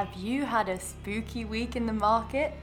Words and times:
Have 0.00 0.14
you 0.14 0.46
had 0.46 0.70
a 0.70 0.80
spooky 0.80 1.44
week 1.44 1.76
in 1.76 1.84
the 1.84 1.92
market? 1.92 2.54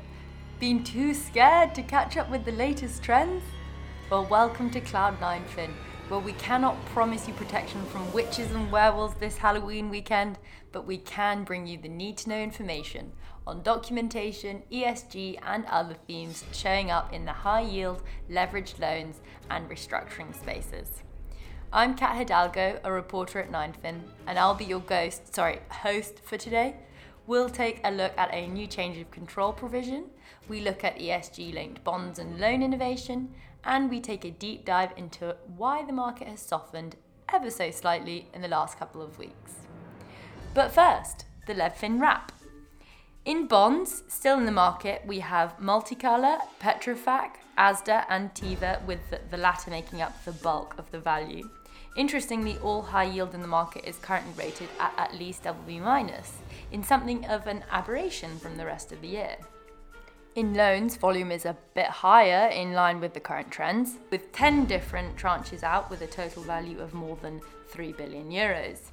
Been 0.59 0.83
too 0.83 1.13
scared 1.13 1.75
to 1.75 1.83
catch 1.83 2.17
up 2.17 2.31
with 2.31 2.45
the 2.45 2.51
latest 2.51 3.03
trends? 3.03 3.43
Well, 4.09 4.25
welcome 4.25 4.71
to 4.71 4.81
Cloud 4.81 5.19
9fin, 5.19 5.69
where 6.09 6.19
we 6.19 6.33
cannot 6.33 6.83
promise 6.85 7.27
you 7.27 7.35
protection 7.35 7.85
from 7.85 8.11
witches 8.11 8.49
and 8.49 8.71
werewolves 8.71 9.13
this 9.19 9.37
Halloween 9.37 9.91
weekend, 9.91 10.39
but 10.71 10.87
we 10.87 10.97
can 10.97 11.43
bring 11.43 11.67
you 11.67 11.77
the 11.77 11.87
need 11.87 12.17
to 12.17 12.29
know 12.29 12.39
information 12.39 13.11
on 13.45 13.61
documentation, 13.61 14.63
ESG, 14.71 15.37
and 15.45 15.63
other 15.67 15.93
themes 16.07 16.43
showing 16.51 16.89
up 16.89 17.13
in 17.13 17.25
the 17.25 17.33
high 17.33 17.61
yield, 17.61 18.01
leveraged 18.31 18.79
loans, 18.79 19.21
and 19.51 19.69
restructuring 19.69 20.33
spaces. 20.33 21.03
I'm 21.71 21.93
Kat 21.93 22.15
Hidalgo, 22.15 22.79
a 22.83 22.91
reporter 22.91 23.39
at 23.39 23.51
9fin, 23.51 24.01
and 24.25 24.39
I'll 24.39 24.55
be 24.55 24.65
your 24.65 24.79
ghost, 24.79 25.35
sorry, 25.35 25.59
host 25.69 26.19
for 26.23 26.39
today. 26.39 26.77
We'll 27.27 27.49
take 27.49 27.81
a 27.83 27.91
look 27.91 28.13
at 28.17 28.33
a 28.33 28.47
new 28.47 28.67
change 28.67 28.97
of 28.97 29.11
control 29.11 29.51
provision, 29.51 30.05
we 30.47 30.61
look 30.61 30.85
at 30.85 30.97
ESG 30.97 31.53
linked 31.53 31.83
bonds 31.83 32.19
and 32.19 32.39
loan 32.39 32.63
innovation, 32.63 33.33
and 33.65 33.89
we 33.89 33.99
take 33.99 34.23
a 34.23 34.31
deep 34.31 34.63
dive 34.63 34.93
into 34.95 35.35
why 35.57 35.83
the 35.83 35.91
market 35.91 36.29
has 36.29 36.39
softened 36.39 36.95
ever 37.33 37.49
so 37.49 37.69
slightly 37.69 38.29
in 38.33 38.41
the 38.41 38.47
last 38.47 38.79
couple 38.79 39.01
of 39.01 39.19
weeks. 39.19 39.55
But 40.53 40.71
first, 40.73 41.25
the 41.47 41.53
LevFin 41.53 41.99
wrap. 41.99 42.31
In 43.25 43.45
bonds, 43.45 44.03
still 44.07 44.37
in 44.37 44.45
the 44.45 44.51
market, 44.53 45.01
we 45.05 45.19
have 45.19 45.57
Multicolor, 45.59 46.39
Petrofac, 46.61 47.31
Asda, 47.57 48.05
and 48.07 48.33
Teva, 48.33 48.85
with 48.85 49.01
the 49.29 49.37
latter 49.37 49.69
making 49.69 50.01
up 50.01 50.23
the 50.23 50.31
bulk 50.31 50.75
of 50.77 50.89
the 50.91 50.99
value. 50.99 51.49
Interestingly, 51.97 52.59
all 52.59 52.83
high 52.83 53.05
yield 53.05 53.33
in 53.33 53.41
the 53.41 53.47
market 53.47 53.83
is 53.83 53.97
currently 53.97 54.31
rated 54.37 54.69
at 54.79 54.93
at 54.97 55.17
least 55.17 55.43
BB 55.43 55.81
minus, 55.81 56.37
in 56.71 56.83
something 56.83 57.25
of 57.25 57.47
an 57.47 57.63
aberration 57.71 58.37
from 58.37 58.55
the 58.55 58.65
rest 58.67 58.91
of 58.91 59.01
the 59.01 59.07
year. 59.07 59.35
In 60.35 60.53
loans, 60.53 60.95
volume 60.95 61.31
is 61.31 61.45
a 61.45 61.57
bit 61.73 61.87
higher 61.87 62.49
in 62.49 62.73
line 62.73 62.99
with 62.99 63.15
the 63.15 63.19
current 63.19 63.49
trends, 63.49 63.95
with 64.11 64.31
10 64.31 64.65
different 64.65 65.17
tranches 65.17 65.63
out 65.63 65.89
with 65.89 66.03
a 66.03 66.07
total 66.07 66.43
value 66.43 66.79
of 66.79 66.93
more 66.93 67.17
than 67.23 67.41
3 67.69 67.93
billion 67.93 68.29
euros. 68.29 68.91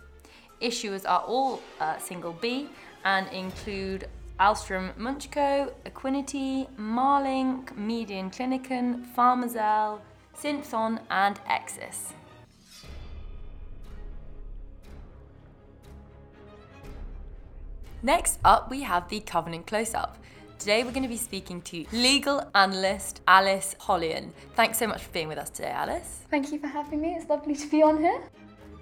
Issuers 0.62 1.04
are 1.06 1.20
all 1.20 1.60
uh, 1.80 1.98
single 1.98 2.32
B 2.32 2.70
and 3.04 3.28
include 3.28 4.08
Ahlstrom-Munksjö, 4.40 5.70
Equiniti, 5.84 6.66
Marlink, 6.78 7.76
Median 7.76 8.30
Kliniken, 8.30 9.04
Pharmazell, 9.14 10.00
Synthon, 10.34 11.00
and 11.10 11.38
Exis. 11.44 12.14
Next 18.04 18.38
up, 18.44 18.70
we 18.70 18.82
have 18.82 19.08
the 19.08 19.20
Covenant 19.20 19.66
close 19.66 19.94
up. 19.94 20.18
Today, 20.58 20.84
we're 20.84 20.90
going 20.90 21.04
to 21.04 21.08
be 21.08 21.16
speaking 21.16 21.62
to 21.62 21.86
legal 21.90 22.46
analyst 22.54 23.22
Alice 23.26 23.74
Hollien. 23.80 24.28
Thanks 24.54 24.76
so 24.76 24.86
much 24.86 25.04
for 25.04 25.10
being 25.10 25.26
with 25.26 25.38
us 25.38 25.48
today, 25.48 25.70
Alice. 25.70 26.20
Thank 26.30 26.52
you 26.52 26.58
for 26.58 26.66
having 26.66 27.00
me. 27.00 27.14
It's 27.14 27.30
lovely 27.30 27.54
to 27.54 27.66
be 27.70 27.82
on 27.82 27.96
here. 28.00 28.20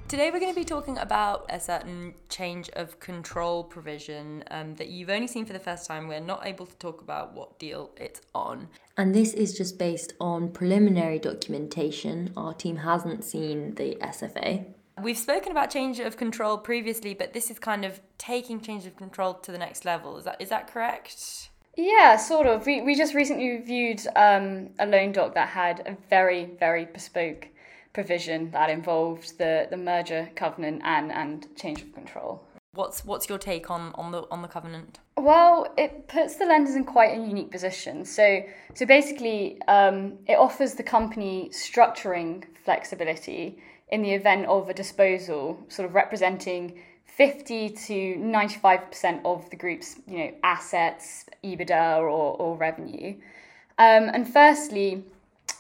Today, 0.09 0.33
we're 0.33 0.41
going 0.41 0.53
to 0.53 0.59
be 0.59 0.65
talking 0.65 0.99
about 0.99 1.47
a 1.51 1.61
certain 1.61 2.15
change 2.31 2.69
of 2.71 2.99
control 2.99 3.63
provision 3.63 4.43
um, 4.51 4.75
that 4.75 4.89
you've 4.89 5.09
only 5.09 5.29
seen 5.29 5.47
for 5.47 5.53
the 5.53 5.61
first 5.61 5.87
time. 5.87 6.09
We're 6.09 6.19
not 6.19 6.45
able 6.45 6.67
to 6.67 6.75
talk 6.79 7.01
about 7.01 7.33
what 7.33 7.61
deal 7.61 7.93
it's 7.97 8.23
on. 8.35 8.71
And 8.97 9.15
this 9.15 9.35
is 9.35 9.57
just 9.57 9.79
based 9.79 10.15
on 10.21 10.51
preliminary 10.51 11.21
documentation. 11.21 12.33
Our 12.37 12.55
team 12.55 12.79
hasn't 12.79 13.23
seen 13.23 13.77
the 13.77 13.97
SFA. 14.03 14.67
We've 15.01 15.19
spoken 15.19 15.53
about 15.53 15.71
change 15.71 16.01
of 16.01 16.17
control 16.17 16.59
previously, 16.59 17.15
but 17.15 17.33
this 17.33 17.51
is 17.51 17.59
kind 17.59 17.85
of 17.85 18.01
taking 18.19 18.61
change 18.61 18.87
of 18.87 18.97
control 18.97 19.35
to 19.35 19.53
the 19.53 19.59
next 19.59 19.85
level. 19.85 20.19
Is 20.19 20.25
that 20.25 20.41
is 20.41 20.49
that 20.51 20.69
correct? 20.69 21.51
Yeah, 21.77 22.17
sort 22.17 22.47
of. 22.47 22.67
We, 22.67 22.83
we 22.83 22.95
just 22.95 23.15
recently 23.15 23.49
reviewed 23.51 24.03
um, 24.15 24.71
a 24.79 24.87
loan 24.87 25.13
doc 25.13 25.35
that 25.35 25.49
had 25.49 25.81
a 25.87 25.97
very, 26.11 26.51
very 26.61 26.85
bespoke 26.85 27.49
provision 27.95 28.51
that 28.51 28.69
involved 28.69 29.39
the, 29.39 29.69
the 29.71 29.77
merger 29.77 30.29
covenant 30.35 30.83
and, 30.85 31.11
and 31.11 31.47
change 31.57 31.81
of 31.83 31.95
control. 31.95 32.45
What's 32.75 33.05
what's 33.05 33.29
your 33.29 33.37
take 33.37 33.71
on, 33.71 33.93
on 33.97 34.13
the 34.13 34.23
on 34.31 34.41
the 34.41 34.49
covenant? 34.49 34.99
Well, 35.19 35.67
it 35.77 36.09
puts 36.09 36.37
the 36.37 36.47
lenders 36.47 36.75
in 36.75 36.85
quite 36.85 37.19
a 37.19 37.21
unique 37.21 37.51
position. 37.51 38.07
So 38.07 38.43
so 38.73 38.87
basically, 38.87 39.61
um, 39.69 40.15
it 40.27 40.39
offers 40.39 40.73
the 40.75 40.83
company 40.83 41.51
structuring 41.53 42.45
flexibility 42.65 43.59
in 43.93 44.01
the 44.03 44.11
event 44.11 44.47
of 44.47 44.71
a 44.71 44.75
disposal, 44.75 45.63
sort 45.69 45.87
of 45.87 45.95
representing 45.95 46.81
50 47.05 47.69
to 47.69 48.17
95% 48.17 49.21
of 49.25 49.49
the 49.51 49.57
group's 49.57 49.97
you 50.07 50.19
know 50.19 50.35
assets, 50.43 51.27
EBITDA 51.45 51.99
or, 51.99 52.09
or 52.09 52.57
revenue. 52.57 53.15
Um, 53.79 54.09
and 54.15 54.27
firstly, 54.27 55.05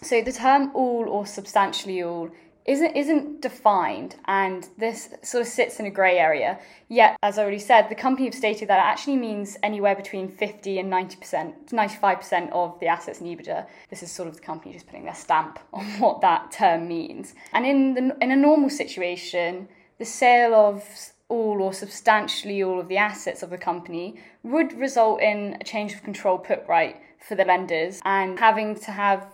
so 0.01 0.23
the 0.23 0.33
term 0.33 0.71
all 0.75 1.05
or 1.09 1.27
substantially 1.27 2.03
all 2.03 2.31
isn't 2.65 2.97
isn't 2.97 3.41
defined 3.41 4.17
and 4.27 4.69
this 4.79 5.09
sort 5.23 5.41
of 5.41 5.49
sits 5.49 5.81
in 5.81 5.87
a 5.87 5.91
grey 5.91 6.19
area. 6.19 6.59
Yet, 6.89 7.17
as 7.23 7.39
I 7.39 7.43
already 7.43 7.59
said, 7.59 7.89
the 7.89 7.95
company 7.95 8.27
have 8.27 8.35
stated 8.35 8.69
that 8.69 8.79
it 8.79 8.87
actually 8.87 9.17
means 9.17 9.57
anywhere 9.63 9.97
between 9.97 10.29
50 10.29 10.79
and 10.79 10.93
90%, 10.93 11.71
95% 11.71 12.53
of 12.53 12.79
the 12.81 12.87
assets 12.87 13.21
in 13.21 13.27
EBITDA. 13.27 13.67
This 13.91 14.03
is 14.03 14.13
sort 14.13 14.29
of 14.29 14.37
the 14.37 14.43
company 14.43 14.73
just 14.73 14.87
putting 14.87 15.05
their 15.05 15.15
stamp 15.15 15.59
on 15.73 15.85
what 15.99 16.21
that 16.21 16.53
term 16.53 16.87
means. 16.89 17.35
And 17.53 17.67
in 17.67 17.95
the 17.95 18.17
in 18.21 18.31
a 18.31 18.37
normal 18.37 18.71
situation, 18.71 19.69
the 19.99 20.05
sale 20.05 20.55
of 20.55 20.85
all 21.29 21.63
or 21.63 21.73
substantially 21.73 22.63
all 22.63 22.79
of 22.79 22.89
the 22.89 22.99
assets 22.99 23.43
of 23.43 23.49
the 23.49 23.57
company 23.57 24.17
would 24.43 24.73
result 24.79 25.21
in 25.23 25.57
a 25.61 25.65
change 25.65 25.95
of 25.95 26.03
control 26.03 26.37
put 26.37 26.63
right 26.69 26.97
for 27.27 27.35
the 27.37 27.45
lenders 27.45 28.01
and 28.05 28.39
having 28.39 28.75
to 28.75 28.91
have 28.91 29.32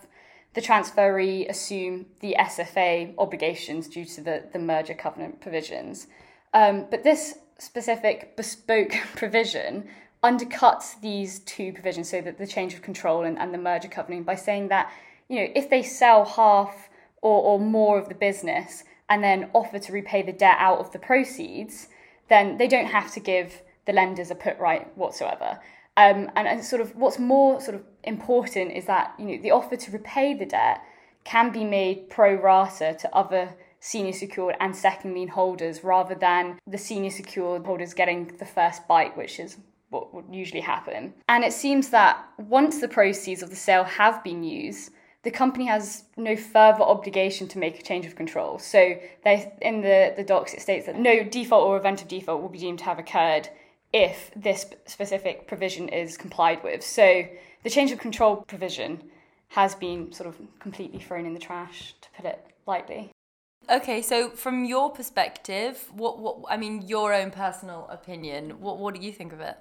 the 0.58 0.66
transferee 0.66 1.48
assume 1.48 2.04
the 2.18 2.34
SFA 2.36 3.14
obligations 3.16 3.86
due 3.86 4.04
to 4.04 4.20
the, 4.20 4.42
the 4.52 4.58
merger 4.58 4.92
covenant 4.92 5.40
provisions. 5.40 6.08
Um, 6.52 6.86
but 6.90 7.04
this 7.04 7.38
specific 7.58 8.36
bespoke 8.36 8.90
provision 9.14 9.88
undercuts 10.24 11.00
these 11.00 11.38
two 11.38 11.72
provisions, 11.72 12.10
so 12.10 12.20
that 12.22 12.38
the 12.38 12.46
change 12.46 12.74
of 12.74 12.82
control 12.82 13.22
and, 13.22 13.38
and 13.38 13.54
the 13.54 13.58
merger 13.58 13.86
covenant, 13.86 14.26
by 14.26 14.34
saying 14.34 14.66
that 14.66 14.90
you 15.28 15.36
know 15.36 15.52
if 15.54 15.70
they 15.70 15.84
sell 15.84 16.24
half 16.24 16.88
or, 17.22 17.40
or 17.40 17.60
more 17.60 17.96
of 17.96 18.08
the 18.08 18.16
business 18.16 18.82
and 19.08 19.22
then 19.22 19.48
offer 19.52 19.78
to 19.78 19.92
repay 19.92 20.22
the 20.22 20.32
debt 20.32 20.56
out 20.58 20.80
of 20.80 20.90
the 20.90 20.98
proceeds, 20.98 21.86
then 22.28 22.58
they 22.58 22.66
don't 22.66 22.86
have 22.86 23.12
to 23.12 23.20
give 23.20 23.62
the 23.86 23.92
lenders 23.92 24.32
a 24.32 24.34
put 24.34 24.58
right 24.58 24.84
whatsoever. 24.98 25.60
Um, 25.98 26.30
and, 26.36 26.46
and 26.46 26.64
sort 26.64 26.80
of 26.80 26.94
what's 26.94 27.18
more 27.18 27.60
sort 27.60 27.74
of 27.74 27.82
important 28.04 28.70
is 28.70 28.84
that 28.84 29.14
you 29.18 29.24
know 29.26 29.42
the 29.42 29.50
offer 29.50 29.74
to 29.74 29.90
repay 29.90 30.32
the 30.32 30.46
debt 30.46 30.80
can 31.24 31.50
be 31.50 31.64
made 31.64 32.08
pro 32.08 32.34
rata 32.34 32.96
to 33.00 33.12
other 33.12 33.52
senior 33.80 34.12
secured 34.12 34.54
and 34.60 34.76
second 34.76 35.14
lien 35.14 35.26
holders 35.26 35.82
rather 35.82 36.14
than 36.14 36.56
the 36.68 36.78
senior 36.78 37.10
secured 37.10 37.66
holders 37.66 37.94
getting 37.94 38.28
the 38.38 38.46
first 38.46 38.86
bite, 38.86 39.16
which 39.16 39.40
is 39.40 39.56
what 39.90 40.14
would 40.14 40.26
usually 40.30 40.60
happen. 40.60 41.14
And 41.28 41.42
it 41.42 41.52
seems 41.52 41.90
that 41.90 42.24
once 42.38 42.80
the 42.80 42.88
proceeds 42.88 43.42
of 43.42 43.50
the 43.50 43.56
sale 43.56 43.84
have 43.84 44.22
been 44.22 44.44
used, 44.44 44.92
the 45.24 45.30
company 45.32 45.66
has 45.66 46.04
no 46.16 46.36
further 46.36 46.82
obligation 46.82 47.48
to 47.48 47.58
make 47.58 47.80
a 47.80 47.82
change 47.82 48.06
of 48.06 48.14
control. 48.14 48.60
So 48.60 48.98
they, 49.24 49.52
in 49.60 49.80
the, 49.80 50.14
the 50.16 50.22
docs, 50.22 50.54
it 50.54 50.60
states 50.60 50.86
that 50.86 50.96
no 50.96 51.24
default 51.24 51.66
or 51.66 51.76
event 51.76 52.02
of 52.02 52.08
default 52.08 52.40
will 52.40 52.48
be 52.48 52.58
deemed 52.58 52.78
to 52.80 52.84
have 52.84 53.00
occurred 53.00 53.48
if 53.92 54.30
this 54.36 54.66
specific 54.86 55.46
provision 55.46 55.88
is 55.88 56.16
complied 56.16 56.62
with. 56.62 56.82
So 56.82 57.24
the 57.62 57.70
change 57.70 57.90
of 57.90 57.98
control 57.98 58.36
provision 58.46 59.02
has 59.48 59.74
been 59.74 60.12
sort 60.12 60.28
of 60.28 60.36
completely 60.60 61.00
thrown 61.00 61.24
in 61.26 61.34
the 61.34 61.40
trash, 61.40 61.94
to 62.00 62.08
put 62.16 62.24
it 62.26 62.44
lightly. 62.66 63.10
Okay, 63.70 64.02
so 64.02 64.30
from 64.30 64.64
your 64.64 64.90
perspective, 64.90 65.90
what 65.92 66.18
what 66.18 66.36
I 66.48 66.56
mean, 66.56 66.82
your 66.86 67.12
own 67.12 67.30
personal 67.30 67.86
opinion, 67.90 68.60
what 68.60 68.78
what 68.78 68.94
do 68.94 69.00
you 69.00 69.12
think 69.12 69.32
of 69.32 69.40
it? 69.40 69.56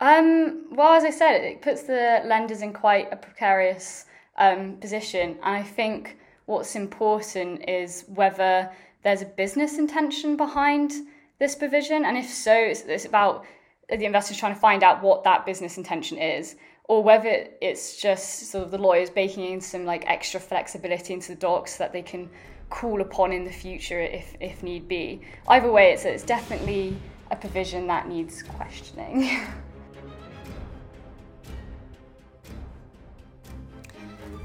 Um, 0.00 0.66
well, 0.70 0.94
as 0.94 1.02
I 1.02 1.10
said, 1.10 1.42
it 1.42 1.60
puts 1.60 1.82
the 1.82 2.22
lenders 2.24 2.62
in 2.62 2.72
quite 2.72 3.12
a 3.12 3.16
precarious 3.16 4.04
um, 4.36 4.76
position, 4.76 5.38
and 5.42 5.56
I 5.56 5.62
think 5.62 6.18
what's 6.46 6.76
important 6.76 7.68
is 7.68 8.04
whether 8.14 8.70
there's 9.02 9.22
a 9.22 9.26
business 9.26 9.78
intention 9.78 10.36
behind 10.36 10.92
this 11.40 11.56
provision, 11.56 12.04
and 12.04 12.16
if 12.16 12.28
so, 12.28 12.54
it's, 12.54 12.82
it's 12.82 13.06
about 13.06 13.44
the 13.88 14.04
investors 14.04 14.36
trying 14.36 14.54
to 14.54 14.60
find 14.60 14.82
out 14.82 15.02
what 15.02 15.24
that 15.24 15.46
business 15.46 15.78
intention 15.78 16.18
is 16.18 16.56
or 16.84 17.02
whether 17.02 17.46
it's 17.60 18.00
just 18.00 18.50
sort 18.50 18.64
of 18.64 18.70
the 18.70 18.78
lawyers 18.78 19.10
baking 19.10 19.44
in 19.44 19.60
some 19.60 19.84
like 19.84 20.04
extra 20.06 20.40
flexibility 20.40 21.12
into 21.12 21.28
the 21.28 21.38
docs 21.38 21.76
that 21.76 21.92
they 21.92 22.02
can 22.02 22.28
call 22.70 23.00
upon 23.00 23.32
in 23.32 23.44
the 23.44 23.52
future 23.52 24.00
if, 24.00 24.34
if 24.40 24.62
need 24.62 24.88
be. 24.88 25.20
Either 25.48 25.70
way, 25.70 25.92
it's, 25.92 26.04
it's 26.04 26.22
definitely 26.22 26.96
a 27.30 27.36
provision 27.36 27.86
that 27.86 28.08
needs 28.08 28.42
questioning. 28.42 29.38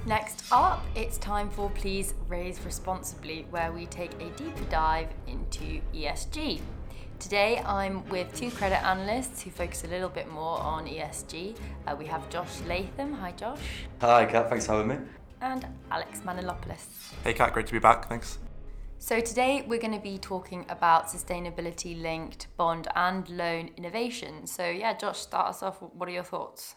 Next 0.06 0.44
up, 0.52 0.84
it's 0.96 1.18
time 1.18 1.50
for 1.50 1.70
Please 1.70 2.14
Raise 2.28 2.60
Responsibly, 2.66 3.48
where 3.52 3.72
we 3.72 3.86
take 3.86 4.12
a 4.16 4.30
deeper 4.32 4.66
dive 4.70 5.08
into 5.28 5.80
ESG. 5.94 6.60
Today 7.24 7.62
I'm 7.66 8.06
with 8.10 8.36
two 8.36 8.52
credit 8.52 8.84
analysts 8.84 9.42
who 9.42 9.50
focus 9.50 9.86
a 9.86 9.88
little 9.88 10.10
bit 10.10 10.30
more 10.30 10.60
on 10.60 10.86
ESG. 10.86 11.56
Uh, 11.88 11.96
we 11.98 12.06
have 12.06 12.30
Josh 12.30 12.60
Latham. 12.68 13.14
Hi, 13.14 13.32
Josh. 13.32 13.62
Hi, 14.02 14.26
Kat. 14.26 14.50
Thanks 14.50 14.66
for 14.66 14.74
having 14.74 14.90
me. 14.90 14.98
And 15.40 15.66
Alex 15.90 16.20
Manilopoulos. 16.26 17.14
Hey, 17.24 17.34
Kat. 17.34 17.54
Great 17.54 17.66
to 17.68 17.72
be 17.72 17.80
back. 17.80 18.10
Thanks. 18.10 18.40
So, 19.00 19.22
today 19.22 19.64
we're 19.66 19.80
going 19.80 19.94
to 19.94 20.02
be 20.02 20.18
talking 20.18 20.66
about 20.68 21.08
sustainability 21.08 22.00
linked 22.00 22.48
bond 22.58 22.90
and 22.94 23.30
loan 23.30 23.70
innovation. 23.78 24.46
So, 24.46 24.70
yeah, 24.70 24.94
Josh, 24.94 25.20
start 25.20 25.48
us 25.48 25.64
off. 25.64 25.82
What 25.82 26.10
are 26.10 26.12
your 26.12 26.24
thoughts? 26.24 26.76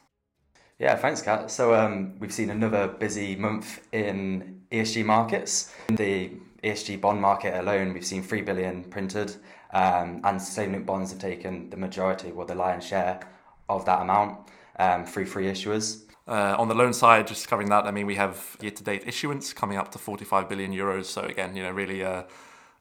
Yeah, 0.78 0.94
thanks, 0.94 1.22
Kat. 1.22 1.50
So, 1.50 1.75
um, 1.75 2.20
we've 2.20 2.32
seen 2.32 2.50
another 2.50 2.87
busy 2.87 3.34
month 3.34 3.84
in 3.90 4.62
ESG 4.70 5.04
markets. 5.04 5.75
In 5.88 5.96
the 5.96 6.31
ESG 6.62 7.00
bond 7.00 7.20
market 7.20 7.58
alone, 7.58 7.93
we've 7.93 8.06
seen 8.06 8.22
3 8.22 8.43
billion 8.43 8.84
printed, 8.84 9.37
um, 9.73 10.21
and 10.25 10.41
sustainable 10.41 10.85
bonds 10.85 11.11
have 11.11 11.21
taken 11.21 11.71
the 11.71 11.77
majority, 11.77 12.31
or 12.31 12.45
the 12.45 12.55
lion's 12.55 12.87
share 12.87 13.21
of 13.69 13.85
that 13.85 14.03
amount 14.03 14.49
um, 14.79 15.05
through 15.05 15.27
free 15.27 15.47
issuers. 15.47 16.03
Uh, 16.29 16.57
on 16.59 16.67
the 16.67 16.75
loan 16.75 16.93
side, 16.93 17.27
just 17.27 17.47
covering 17.47 17.69
that, 17.69 17.87
I 17.87 17.93
mean, 17.93 18.07
we 18.07 18.17
have 18.17 18.57
year-to-date 18.61 19.05
issuance 19.07 19.53
coming 19.53 19.79
up 19.79 19.93
to 19.93 19.99
45 19.99 20.49
billion 20.49 20.73
euros. 20.73 21.05
So 21.05 21.23
again, 21.23 21.55
you 21.55 21.63
know, 21.63 21.71
really, 21.71 22.05
uh, 22.05 22.25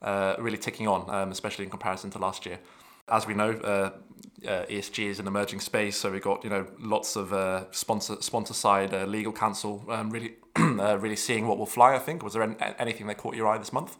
uh, 0.01 0.35
really 0.39 0.57
ticking 0.57 0.87
on, 0.87 1.07
um, 1.13 1.31
especially 1.31 1.63
in 1.63 1.69
comparison 1.69 2.09
to 2.11 2.19
last 2.19 2.45
year. 2.45 2.59
As 3.07 3.27
we 3.27 3.35
know, 3.35 3.51
uh, 3.51 3.91
uh, 4.47 4.65
ESG 4.65 5.05
is 5.05 5.19
an 5.19 5.27
emerging 5.27 5.59
space, 5.59 5.95
so 5.95 6.11
we've 6.11 6.23
got 6.23 6.43
you 6.43 6.49
know 6.49 6.65
lots 6.79 7.15
of 7.15 7.33
uh, 7.33 7.71
sponsor 7.71 8.19
sponsor 8.19 8.55
side 8.55 8.93
legal 9.07 9.31
counsel 9.31 9.85
um, 9.89 10.09
really 10.09 10.37
really 10.57 11.15
seeing 11.15 11.47
what 11.47 11.59
will 11.59 11.67
fly. 11.67 11.93
I 11.93 11.99
think 11.99 12.23
was 12.23 12.33
there 12.33 12.41
any, 12.41 12.55
anything 12.79 13.05
that 13.07 13.17
caught 13.17 13.35
your 13.35 13.47
eye 13.47 13.59
this 13.59 13.71
month? 13.71 13.97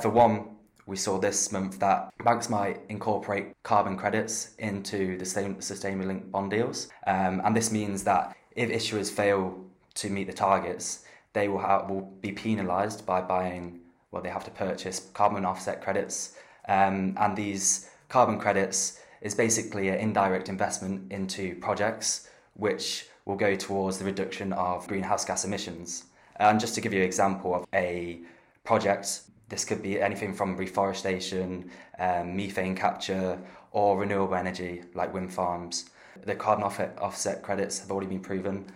for 0.00 0.08
one, 0.08 0.50
we 0.88 0.96
saw 0.96 1.18
this 1.18 1.52
month 1.52 1.78
that 1.80 2.10
banks 2.24 2.48
might 2.48 2.80
incorporate 2.88 3.52
carbon 3.62 3.94
credits 3.94 4.54
into 4.58 5.18
the 5.18 5.26
sustainable 5.60 6.06
linked 6.06 6.32
bond 6.32 6.50
deals. 6.50 6.88
Um, 7.06 7.42
and 7.44 7.54
this 7.54 7.70
means 7.70 8.02
that 8.04 8.34
if 8.56 8.70
issuers 8.70 9.12
fail 9.12 9.62
to 9.96 10.08
meet 10.08 10.28
the 10.28 10.32
targets, 10.32 11.04
they 11.34 11.48
will, 11.48 11.58
have, 11.58 11.90
will 11.90 12.10
be 12.22 12.32
penalised 12.32 13.04
by 13.04 13.20
buying, 13.20 13.80
well, 14.10 14.22
they 14.22 14.30
have 14.30 14.44
to 14.46 14.50
purchase 14.50 15.10
carbon 15.12 15.44
offset 15.44 15.82
credits. 15.82 16.38
Um, 16.68 17.14
and 17.20 17.36
these 17.36 17.90
carbon 18.08 18.38
credits 18.38 19.00
is 19.20 19.34
basically 19.34 19.90
an 19.90 19.96
indirect 19.96 20.48
investment 20.48 21.12
into 21.12 21.54
projects 21.56 22.30
which 22.54 23.06
will 23.26 23.36
go 23.36 23.54
towards 23.54 23.98
the 23.98 24.06
reduction 24.06 24.54
of 24.54 24.88
greenhouse 24.88 25.26
gas 25.26 25.44
emissions. 25.44 26.04
And 26.36 26.58
just 26.58 26.74
to 26.76 26.80
give 26.80 26.94
you 26.94 27.00
an 27.00 27.06
example 27.06 27.54
of 27.54 27.66
a 27.74 28.20
project 28.64 29.22
this 29.48 29.64
could 29.64 29.82
be 29.82 30.00
anything 30.00 30.34
from 30.34 30.56
reforestation, 30.56 31.70
um, 31.98 32.36
methane 32.36 32.76
capture, 32.76 33.38
or 33.70 33.98
renewable 33.98 34.34
energy 34.34 34.82
like 34.94 35.12
wind 35.14 35.32
farms. 35.32 35.90
The 36.24 36.34
carbon 36.34 36.64
offset 36.64 37.42
credits 37.42 37.80
have 37.80 37.90
already 37.90 38.08
been 38.08 38.20
proven 38.20 38.66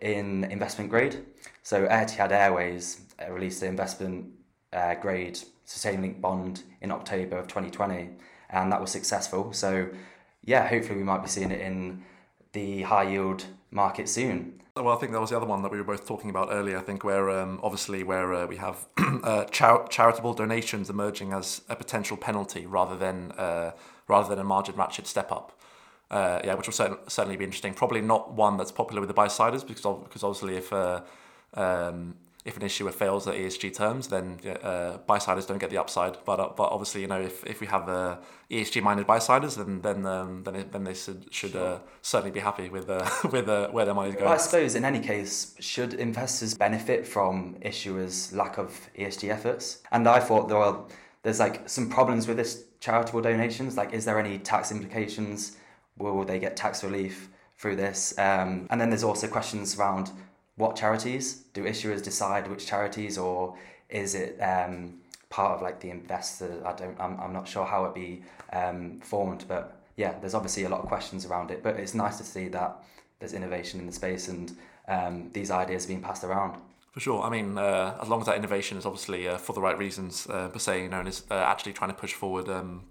in 0.00 0.44
investment 0.44 0.90
grade. 0.90 1.24
So 1.62 1.86
Etihad 1.86 2.30
Airways 2.30 3.00
uh, 3.20 3.32
released 3.32 3.60
the 3.60 3.66
investment 3.66 4.26
uh, 4.72 4.94
grade 4.94 5.38
sustainable 5.64 6.20
bond 6.20 6.62
in 6.80 6.90
October 6.90 7.38
of 7.38 7.48
2020, 7.48 8.10
and 8.50 8.72
that 8.72 8.80
was 8.80 8.90
successful. 8.90 9.52
So 9.52 9.88
yeah, 10.42 10.66
hopefully 10.66 10.98
we 10.98 11.04
might 11.04 11.22
be 11.22 11.28
seeing 11.28 11.50
it 11.50 11.60
in 11.60 12.02
the 12.52 12.82
high 12.82 13.10
yield 13.10 13.44
market 13.70 14.08
soon. 14.08 14.60
Well, 14.76 14.88
I 14.88 14.96
think 14.96 15.12
that 15.12 15.20
was 15.20 15.30
the 15.30 15.36
other 15.36 15.46
one 15.46 15.62
that 15.62 15.70
we 15.70 15.78
were 15.78 15.84
both 15.84 16.04
talking 16.04 16.30
about 16.30 16.48
earlier. 16.50 16.76
I 16.76 16.80
think 16.80 17.04
where 17.04 17.30
um, 17.30 17.60
obviously 17.62 18.02
where 18.02 18.34
uh, 18.34 18.46
we 18.46 18.56
have 18.56 18.88
uh, 18.98 19.44
char- 19.44 19.86
charitable 19.86 20.34
donations 20.34 20.90
emerging 20.90 21.32
as 21.32 21.60
a 21.68 21.76
potential 21.76 22.16
penalty 22.16 22.66
rather 22.66 22.96
than 22.96 23.30
uh, 23.38 23.70
rather 24.08 24.28
than 24.28 24.40
a 24.40 24.44
margin 24.44 24.74
ratchet 24.74 25.06
step 25.06 25.30
up. 25.30 25.56
Uh, 26.10 26.40
yeah, 26.42 26.54
which 26.54 26.66
will 26.66 26.74
cert- 26.74 27.08
certainly 27.08 27.36
be 27.36 27.44
interesting. 27.44 27.72
Probably 27.72 28.00
not 28.00 28.32
one 28.32 28.56
that's 28.56 28.72
popular 28.72 29.00
with 29.00 29.06
the 29.06 29.14
buy 29.14 29.28
siders 29.28 29.62
because 29.62 29.84
because 30.02 30.24
obviously 30.24 30.56
if 30.56 30.72
uh, 30.72 31.02
um, 31.54 32.16
if 32.44 32.58
an 32.58 32.62
issuer 32.62 32.92
fails 32.92 33.26
at 33.26 33.34
ESG 33.34 33.74
terms, 33.74 34.08
then 34.08 34.38
uh, 34.62 34.98
buy-siders 35.06 35.46
don't 35.46 35.58
get 35.58 35.70
the 35.70 35.78
upside. 35.78 36.18
But 36.26 36.40
uh, 36.40 36.50
but 36.54 36.64
obviously, 36.64 37.00
you 37.00 37.06
know, 37.06 37.20
if, 37.20 37.44
if 37.46 37.60
we 37.60 37.66
have 37.68 37.88
uh, 37.88 38.18
ESG-minded 38.50 39.06
buy-siders, 39.06 39.56
then 39.56 39.80
then 39.80 40.04
um, 40.04 40.42
then 40.44 40.56
it, 40.56 40.72
then 40.72 40.84
they 40.84 40.92
should 40.92 41.26
should 41.32 41.56
uh, 41.56 41.78
certainly 42.02 42.32
be 42.32 42.40
happy 42.40 42.68
with 42.68 42.90
uh, 42.90 43.08
with 43.32 43.48
uh, 43.48 43.68
where 43.70 43.86
their 43.86 43.94
money 43.94 44.10
is 44.10 44.14
going. 44.14 44.26
Well, 44.26 44.34
I 44.34 44.38
suppose 44.38 44.74
in 44.74 44.84
any 44.84 45.00
case, 45.00 45.54
should 45.58 45.94
investors 45.94 46.54
benefit 46.54 47.06
from 47.06 47.56
issuers' 47.64 48.34
lack 48.34 48.58
of 48.58 48.78
ESG 48.98 49.30
efforts? 49.30 49.82
And 49.90 50.06
I 50.06 50.20
thought 50.20 50.48
there 50.48 50.58
were 50.58 50.84
there's 51.22 51.40
like 51.40 51.66
some 51.66 51.88
problems 51.88 52.28
with 52.28 52.36
this 52.36 52.64
charitable 52.80 53.22
donations. 53.22 53.78
Like, 53.78 53.94
is 53.94 54.04
there 54.04 54.18
any 54.18 54.38
tax 54.38 54.70
implications? 54.70 55.56
Will 55.96 56.24
they 56.24 56.38
get 56.38 56.58
tax 56.58 56.84
relief 56.84 57.30
through 57.56 57.76
this? 57.76 58.12
Um, 58.18 58.66
and 58.68 58.78
then 58.78 58.90
there's 58.90 59.04
also 59.04 59.28
questions 59.28 59.78
around 59.78 60.10
what 60.56 60.76
charities? 60.76 61.44
Do 61.52 61.64
issuers 61.64 62.02
decide 62.02 62.48
which 62.48 62.66
charities, 62.66 63.18
or 63.18 63.56
is 63.88 64.14
it 64.14 64.38
um, 64.40 65.00
part 65.30 65.52
of 65.52 65.62
like 65.62 65.80
the 65.80 65.90
investor? 65.90 66.62
I 66.64 66.72
don't. 66.72 66.98
I'm, 67.00 67.18
I'm 67.20 67.32
not 67.32 67.48
sure 67.48 67.64
how 67.64 67.84
it 67.86 67.94
be 67.94 68.22
um, 68.52 69.00
formed, 69.00 69.44
but 69.48 69.80
yeah, 69.96 70.14
there's 70.20 70.34
obviously 70.34 70.64
a 70.64 70.68
lot 70.68 70.80
of 70.80 70.86
questions 70.86 71.26
around 71.26 71.50
it. 71.50 71.62
But 71.62 71.76
it's 71.76 71.94
nice 71.94 72.18
to 72.18 72.24
see 72.24 72.48
that 72.48 72.82
there's 73.18 73.32
innovation 73.32 73.80
in 73.80 73.86
the 73.86 73.92
space 73.92 74.28
and 74.28 74.56
um, 74.88 75.30
these 75.32 75.50
ideas 75.50 75.86
being 75.86 76.02
passed 76.02 76.24
around. 76.24 76.60
For 76.92 77.00
sure. 77.00 77.22
I 77.22 77.30
mean, 77.30 77.58
uh, 77.58 77.98
as 78.00 78.08
long 78.08 78.20
as 78.20 78.26
that 78.26 78.36
innovation 78.36 78.78
is 78.78 78.86
obviously 78.86 79.26
uh, 79.26 79.36
for 79.36 79.52
the 79.52 79.60
right 79.60 79.76
reasons, 79.76 80.28
uh, 80.28 80.48
per 80.48 80.60
se, 80.60 80.82
you 80.82 80.88
know, 80.88 81.00
and 81.00 81.08
is 81.08 81.24
uh, 81.28 81.34
actually 81.34 81.72
trying 81.72 81.90
to 81.90 81.96
push 81.96 82.12
forward 82.12 82.48
um, 82.48 82.84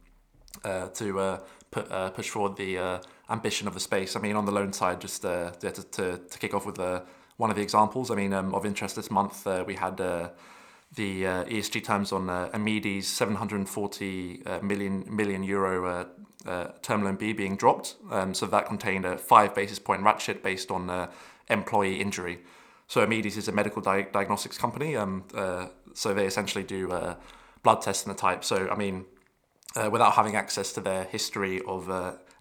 uh, 0.66 0.88
to 0.90 1.20
uh, 1.20 2.10
push 2.10 2.30
forward 2.30 2.58
the 2.58 3.02
ambition 3.30 3.66
of 3.68 3.74
the 3.74 3.80
space. 3.80 4.18
I 4.18 4.20
mean, 4.20 4.36
on 4.36 4.46
the 4.46 4.52
loan 4.52 4.74
side, 4.74 5.00
just 5.00 5.22
to, 5.22 5.54
to, 5.62 6.18
to 6.18 6.40
kick 6.40 6.54
off 6.54 6.66
with 6.66 6.76
the 6.76 7.04
one 7.44 7.50
of 7.50 7.58
the 7.58 7.62
examples. 7.62 8.10
I 8.10 8.16
mean, 8.16 8.32
um, 8.32 8.56
of 8.56 8.66
interest 8.66 8.96
this 8.96 9.12
month, 9.12 9.46
uh, 9.46 9.66
we 9.68 9.76
had 9.76 10.00
uh, 10.00 10.30
the 10.96 11.28
uh, 11.28 11.44
ESG 11.44 11.84
terms 11.84 12.14
on 12.14 12.30
uh, 12.30 12.50
Amedes 12.54 13.04
740 13.04 14.44
uh, 14.46 14.60
million 14.62 15.04
million 15.14 15.44
euro 15.44 15.86
uh, 15.86 16.06
uh, 16.50 16.68
term 16.82 17.04
loan 17.04 17.18
B 17.18 17.34
being 17.34 17.58
dropped. 17.58 17.96
Um, 18.10 18.34
so 18.34 18.46
that 18.46 18.66
contained 18.66 19.04
a 19.04 19.18
five 19.18 19.54
basis 19.54 19.78
point 19.78 20.04
ratchet 20.04 20.42
based 20.42 20.72
on 20.72 21.10
employee 21.50 22.00
injury. 22.00 22.40
So 22.88 23.06
Amedes 23.06 23.36
is 23.36 23.50
a 23.50 23.52
medical 23.52 23.82
di- 23.82 24.08
diagnostics 24.14 24.58
company. 24.58 24.96
Um, 24.96 25.26
so 25.94 26.14
they 26.14 26.26
essentially 26.26 26.64
do 26.64 26.88
blood 27.62 27.82
tests 27.82 28.06
and 28.06 28.16
the 28.16 28.18
type. 28.18 28.46
So 28.46 28.70
I 28.70 28.76
mean, 28.78 29.04
without 29.92 30.14
having 30.14 30.38
access 30.38 30.72
to 30.74 30.80
their 30.80 31.04
history 31.04 31.62
of 31.68 31.82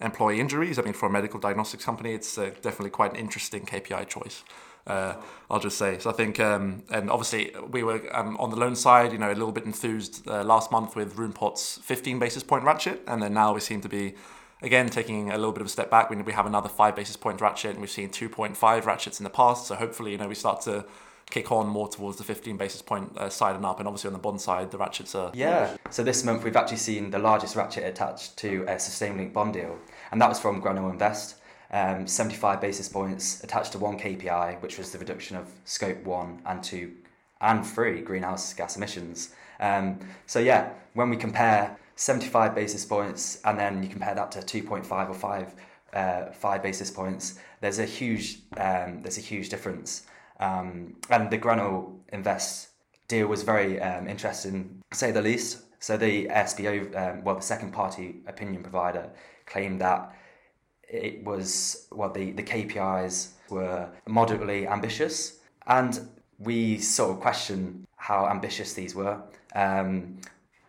employee 0.00 0.38
injuries, 0.38 0.78
I 0.78 0.82
mean, 0.82 0.94
for 0.94 1.06
a 1.06 1.10
medical 1.10 1.40
diagnostics 1.40 1.84
company, 1.84 2.14
it's 2.14 2.36
definitely 2.36 2.90
quite 2.90 3.10
an 3.14 3.18
interesting 3.18 3.66
KPI 3.66 4.06
choice. 4.06 4.44
Uh, 4.86 5.14
I'll 5.48 5.60
just 5.60 5.78
say. 5.78 5.98
So 5.98 6.10
I 6.10 6.12
think, 6.12 6.40
um, 6.40 6.82
and 6.90 7.10
obviously 7.10 7.52
we 7.70 7.84
were 7.84 8.02
um, 8.16 8.36
on 8.38 8.50
the 8.50 8.56
loan 8.56 8.74
side, 8.74 9.12
you 9.12 9.18
know, 9.18 9.28
a 9.28 9.34
little 9.34 9.52
bit 9.52 9.64
enthused 9.64 10.26
uh, 10.28 10.42
last 10.42 10.72
month 10.72 10.96
with 10.96 11.16
Roompot's 11.16 11.78
15 11.82 12.18
basis 12.18 12.42
point 12.42 12.64
ratchet, 12.64 13.02
and 13.06 13.22
then 13.22 13.34
now 13.34 13.54
we 13.54 13.60
seem 13.60 13.80
to 13.82 13.88
be 13.88 14.14
again 14.60 14.88
taking 14.88 15.30
a 15.30 15.36
little 15.36 15.52
bit 15.52 15.60
of 15.60 15.66
a 15.66 15.70
step 15.70 15.90
back. 15.90 16.10
We, 16.10 16.16
we 16.16 16.32
have 16.32 16.46
another 16.46 16.68
five 16.68 16.96
basis 16.96 17.16
point 17.16 17.40
ratchet, 17.40 17.72
and 17.72 17.80
we've 17.80 17.90
seen 17.90 18.08
2.5 18.08 18.84
ratchets 18.84 19.20
in 19.20 19.24
the 19.24 19.30
past. 19.30 19.66
So 19.66 19.76
hopefully, 19.76 20.12
you 20.12 20.18
know, 20.18 20.28
we 20.28 20.34
start 20.34 20.62
to 20.62 20.84
kick 21.30 21.50
on 21.50 21.66
more 21.66 21.88
towards 21.88 22.18
the 22.18 22.24
15 22.24 22.56
basis 22.56 22.82
point 22.82 23.16
uh, 23.16 23.28
side 23.28 23.56
and 23.56 23.64
up, 23.64 23.78
and 23.78 23.86
obviously 23.86 24.08
on 24.08 24.12
the 24.12 24.18
bond 24.18 24.40
side, 24.40 24.70
the 24.70 24.78
ratchets 24.78 25.14
are 25.14 25.30
yeah. 25.34 25.76
So 25.90 26.02
this 26.02 26.24
month 26.24 26.44
we've 26.44 26.56
actually 26.56 26.78
seen 26.78 27.10
the 27.10 27.18
largest 27.18 27.56
ratchet 27.56 27.84
attached 27.84 28.36
to 28.38 28.64
a 28.68 28.78
sustainable 28.78 29.32
bond 29.32 29.54
deal, 29.54 29.78
and 30.10 30.20
that 30.20 30.28
was 30.28 30.40
from 30.40 30.60
Graanul 30.60 30.90
Invest 30.90 31.36
um, 31.72 32.06
75 32.06 32.60
basis 32.60 32.88
points 32.88 33.42
attached 33.42 33.72
to 33.72 33.78
one 33.78 33.98
KPI, 33.98 34.60
which 34.60 34.78
was 34.78 34.92
the 34.92 34.98
reduction 34.98 35.36
of 35.36 35.50
scope 35.64 36.02
one 36.04 36.42
and 36.46 36.62
two 36.62 36.92
and 37.40 37.66
three 37.66 38.00
greenhouse 38.00 38.54
gas 38.54 38.76
emissions. 38.76 39.34
Um, 39.60 39.98
so 40.26 40.38
yeah, 40.38 40.70
when 40.94 41.10
we 41.10 41.16
compare 41.16 41.76
75 41.96 42.54
basis 42.54 42.84
points 42.84 43.40
and 43.44 43.58
then 43.58 43.82
you 43.82 43.88
compare 43.88 44.14
that 44.14 44.32
to 44.32 44.62
2.5 44.62 45.10
or 45.10 45.14
5, 45.14 45.54
uh, 45.92 46.32
5 46.32 46.62
basis 46.62 46.90
points, 46.90 47.38
there's 47.60 47.78
a 47.78 47.84
huge 47.84 48.40
um, 48.56 49.02
there's 49.02 49.18
a 49.18 49.22
huge 49.22 49.48
difference. 49.48 50.06
Um, 50.40 50.96
and 51.10 51.30
the 51.30 51.38
Graanul 51.38 51.98
Invest 52.12 52.68
deal 53.08 53.28
was 53.28 53.42
very 53.42 53.80
um, 53.80 54.08
interesting, 54.08 54.82
to 54.90 54.98
say 54.98 55.10
the 55.10 55.22
least. 55.22 55.62
So 55.78 55.96
the 55.96 56.26
SPO, 56.26 56.96
um, 56.96 57.24
well, 57.24 57.36
the 57.36 57.42
second 57.42 57.72
party 57.72 58.22
opinion 58.26 58.62
provider, 58.62 59.10
claimed 59.46 59.80
that 59.80 60.14
it 60.92 61.24
was 61.24 61.88
well 61.90 62.10
the, 62.10 62.32
the 62.32 62.42
KPIs 62.42 63.30
were 63.50 63.88
moderately 64.06 64.68
ambitious 64.68 65.38
and 65.66 66.00
we 66.38 66.78
sort 66.78 67.10
of 67.10 67.20
questioned 67.20 67.86
how 67.96 68.26
ambitious 68.26 68.74
these 68.74 68.94
were. 68.94 69.20
Um, 69.54 70.18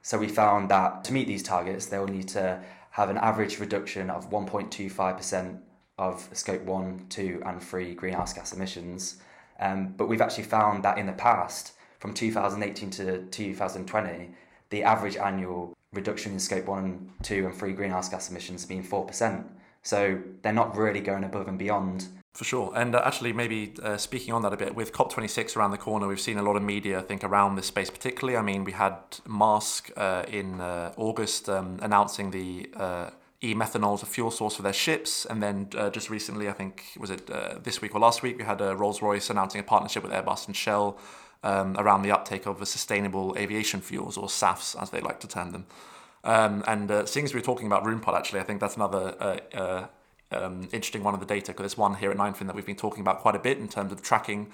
so 0.02 0.18
we 0.18 0.28
found 0.28 0.70
that 0.70 1.04
to 1.06 1.14
meet 1.14 1.28
these 1.28 1.44
targets, 1.44 1.88
they'll 1.88 2.08
need 2.08 2.28
to 2.30 2.62
have 2.92 3.10
an 3.10 3.18
average 3.18 3.60
reduction 3.60 4.10
of 4.10 4.30
1.25% 4.30 5.60
of 5.98 6.30
scope 6.34 6.62
1, 6.64 7.06
2, 7.10 7.42
and 7.46 7.62
3 7.62 7.96
greenhouse 7.96 8.34
gas 8.34 8.54
emissions. 8.54 9.18
Um, 9.60 9.94
but 9.98 10.08
we've 10.08 10.22
actually 10.22 10.44
found 10.44 10.84
that 10.84 10.98
in 10.98 11.08
the 11.08 11.14
past, 11.14 11.74
from 12.00 12.14
2018 12.14 12.90
to 12.92 13.24
2020, 13.26 14.30
the 14.70 14.84
average 14.84 15.16
annual 15.16 15.76
reduction 15.94 16.34
in 16.34 16.40
scope 16.40 16.66
1 16.66 17.12
2 17.22 17.46
and 17.46 17.56
3 17.56 17.74
greenhouse 17.74 18.10
gas 18.10 18.30
emissions 18.30 18.62
has 18.62 18.68
been 18.68 18.84
4%. 18.84 19.46
So 19.84 20.22
they're 20.42 20.54
not 20.54 20.76
really 20.76 21.02
going 21.02 21.24
above 21.24 21.48
and 21.48 21.60
beyond 21.60 22.08
for 22.34 22.46
sure. 22.46 22.72
And 22.76 22.96
uh, 22.96 23.02
actually, 23.06 23.32
maybe 23.32 23.74
uh, 23.84 23.98
speaking 23.98 24.34
on 24.34 24.42
that 24.42 24.54
a 24.54 24.58
bit, 24.58 24.74
with 24.74 24.92
COP26 24.92 25.56
around 25.56 25.70
the 25.70 25.78
corner, 25.78 26.08
we've 26.08 26.20
seen 26.20 26.40
a 26.40 26.42
lot 26.42 26.56
of 26.56 26.64
media, 26.64 26.98
I 26.98 27.04
think, 27.04 27.24
around 27.24 27.56
this 27.56 27.68
space 27.68 27.92
particularly. 27.92 28.38
I 28.38 28.42
mean, 28.42 28.64
we 28.64 28.72
had 28.72 28.96
Maersk 29.28 29.92
uh, 29.96 30.26
in 30.28 30.60
uh, 30.60 30.94
August 30.98 31.48
um, 31.48 31.78
announcing 31.84 32.32
the 32.32 32.72
uh, 32.76 33.12
e-methanol 33.42 33.94
as 33.94 34.02
a 34.02 34.08
fuel 34.08 34.32
source 34.32 34.56
for 34.56 34.64
their 34.64 34.74
ships. 34.74 35.26
And 35.26 35.44
then 35.44 35.70
uh, 35.78 35.92
just 35.92 36.10
recently, 36.10 36.50
I 36.50 36.54
think, 36.54 36.86
was 36.98 37.12
it 37.12 37.28
this 37.64 37.82
week 37.82 37.94
or 37.94 38.00
last 38.00 38.24
week, 38.24 38.40
we 38.40 38.46
had 38.46 38.62
a 38.62 38.76
Rolls-Royce 38.76 39.30
announcing 39.30 39.62
a 39.62 39.64
partnership 39.64 40.02
with 40.02 40.12
Airbus 40.12 40.48
and 40.48 40.56
Shell 40.56 40.98
um, 41.44 41.76
around 41.78 42.02
the 42.02 42.12
uptake 42.12 42.48
of 42.48 42.68
sustainable 42.68 43.36
aviation 43.38 43.80
fuels, 43.80 44.18
or 44.18 44.28
SAFs, 44.28 44.76
as 44.82 44.90
they 44.90 45.02
like 45.02 45.20
to 45.20 45.28
term 45.28 45.52
them. 45.52 45.68
Um, 46.24 46.64
and 46.68 47.08
seeing 47.08 47.26
as 47.26 47.34
we 47.34 47.40
are 47.40 47.44
talking 47.44 47.68
about 47.68 47.84
Roompot, 47.84 48.16
actually, 48.16 48.40
I 48.40 48.44
think 48.44 48.60
that's 48.60 48.76
another 48.76 49.90
um, 50.32 50.68
interesting 50.72 51.04
one 51.04 51.14
of 51.14 51.20
the 51.20 51.26
data 51.26 51.52
because 51.52 51.64
there's 51.64 51.78
one 51.78 51.96
here 51.96 52.12
at 52.12 52.18
9fin 52.18 52.48
that 52.48 52.56
we've 52.56 52.66
been 52.66 52.76
talking 52.76 53.02
about 53.02 53.20
quite 53.20 53.36
a 53.36 53.40
bit 53.40 53.58
in 53.58 53.68
terms 53.68 53.92
of 53.92 54.02
tracking. 54.02 54.52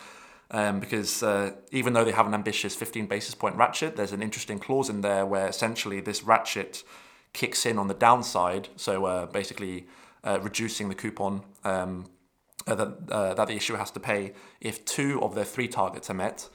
Um, 0.52 0.80
because 0.80 1.22
uh, 1.22 1.52
even 1.72 1.94
though 1.94 2.04
they 2.04 2.12
have 2.12 2.26
an 2.26 2.34
ambitious 2.34 2.76
15 2.76 3.06
basis 3.06 3.36
point 3.36 3.56
ratchet, 3.56 3.96
there's 3.96 4.14
an 4.14 4.24
interesting 4.24 4.58
clause 4.58 4.90
in 4.90 5.02
there 5.02 5.26
where 5.26 5.48
essentially 5.48 6.02
this 6.02 6.24
ratchet 6.24 6.84
kicks 7.34 7.66
in 7.66 7.78
on 7.78 7.88
the 7.88 7.94
downside. 7.94 8.70
So 8.76 9.06
uh, 9.06 9.26
basically, 9.28 9.88
uh, 10.24 10.40
reducing 10.42 10.90
the 10.90 10.96
coupon 10.96 11.44
um, 11.64 12.08
uh, 12.66 12.76
that 12.76 12.98
uh, 13.10 13.34
that 13.36 13.48
the 13.48 13.56
issuer 13.56 13.78
has 13.78 13.92
to 13.92 14.00
pay 14.00 14.34
if 14.60 14.84
two 14.86 15.22
of 15.22 15.36
their 15.36 15.46
three 15.46 15.68
targets 15.68 16.10
are 16.10 16.16
met, 16.16 16.50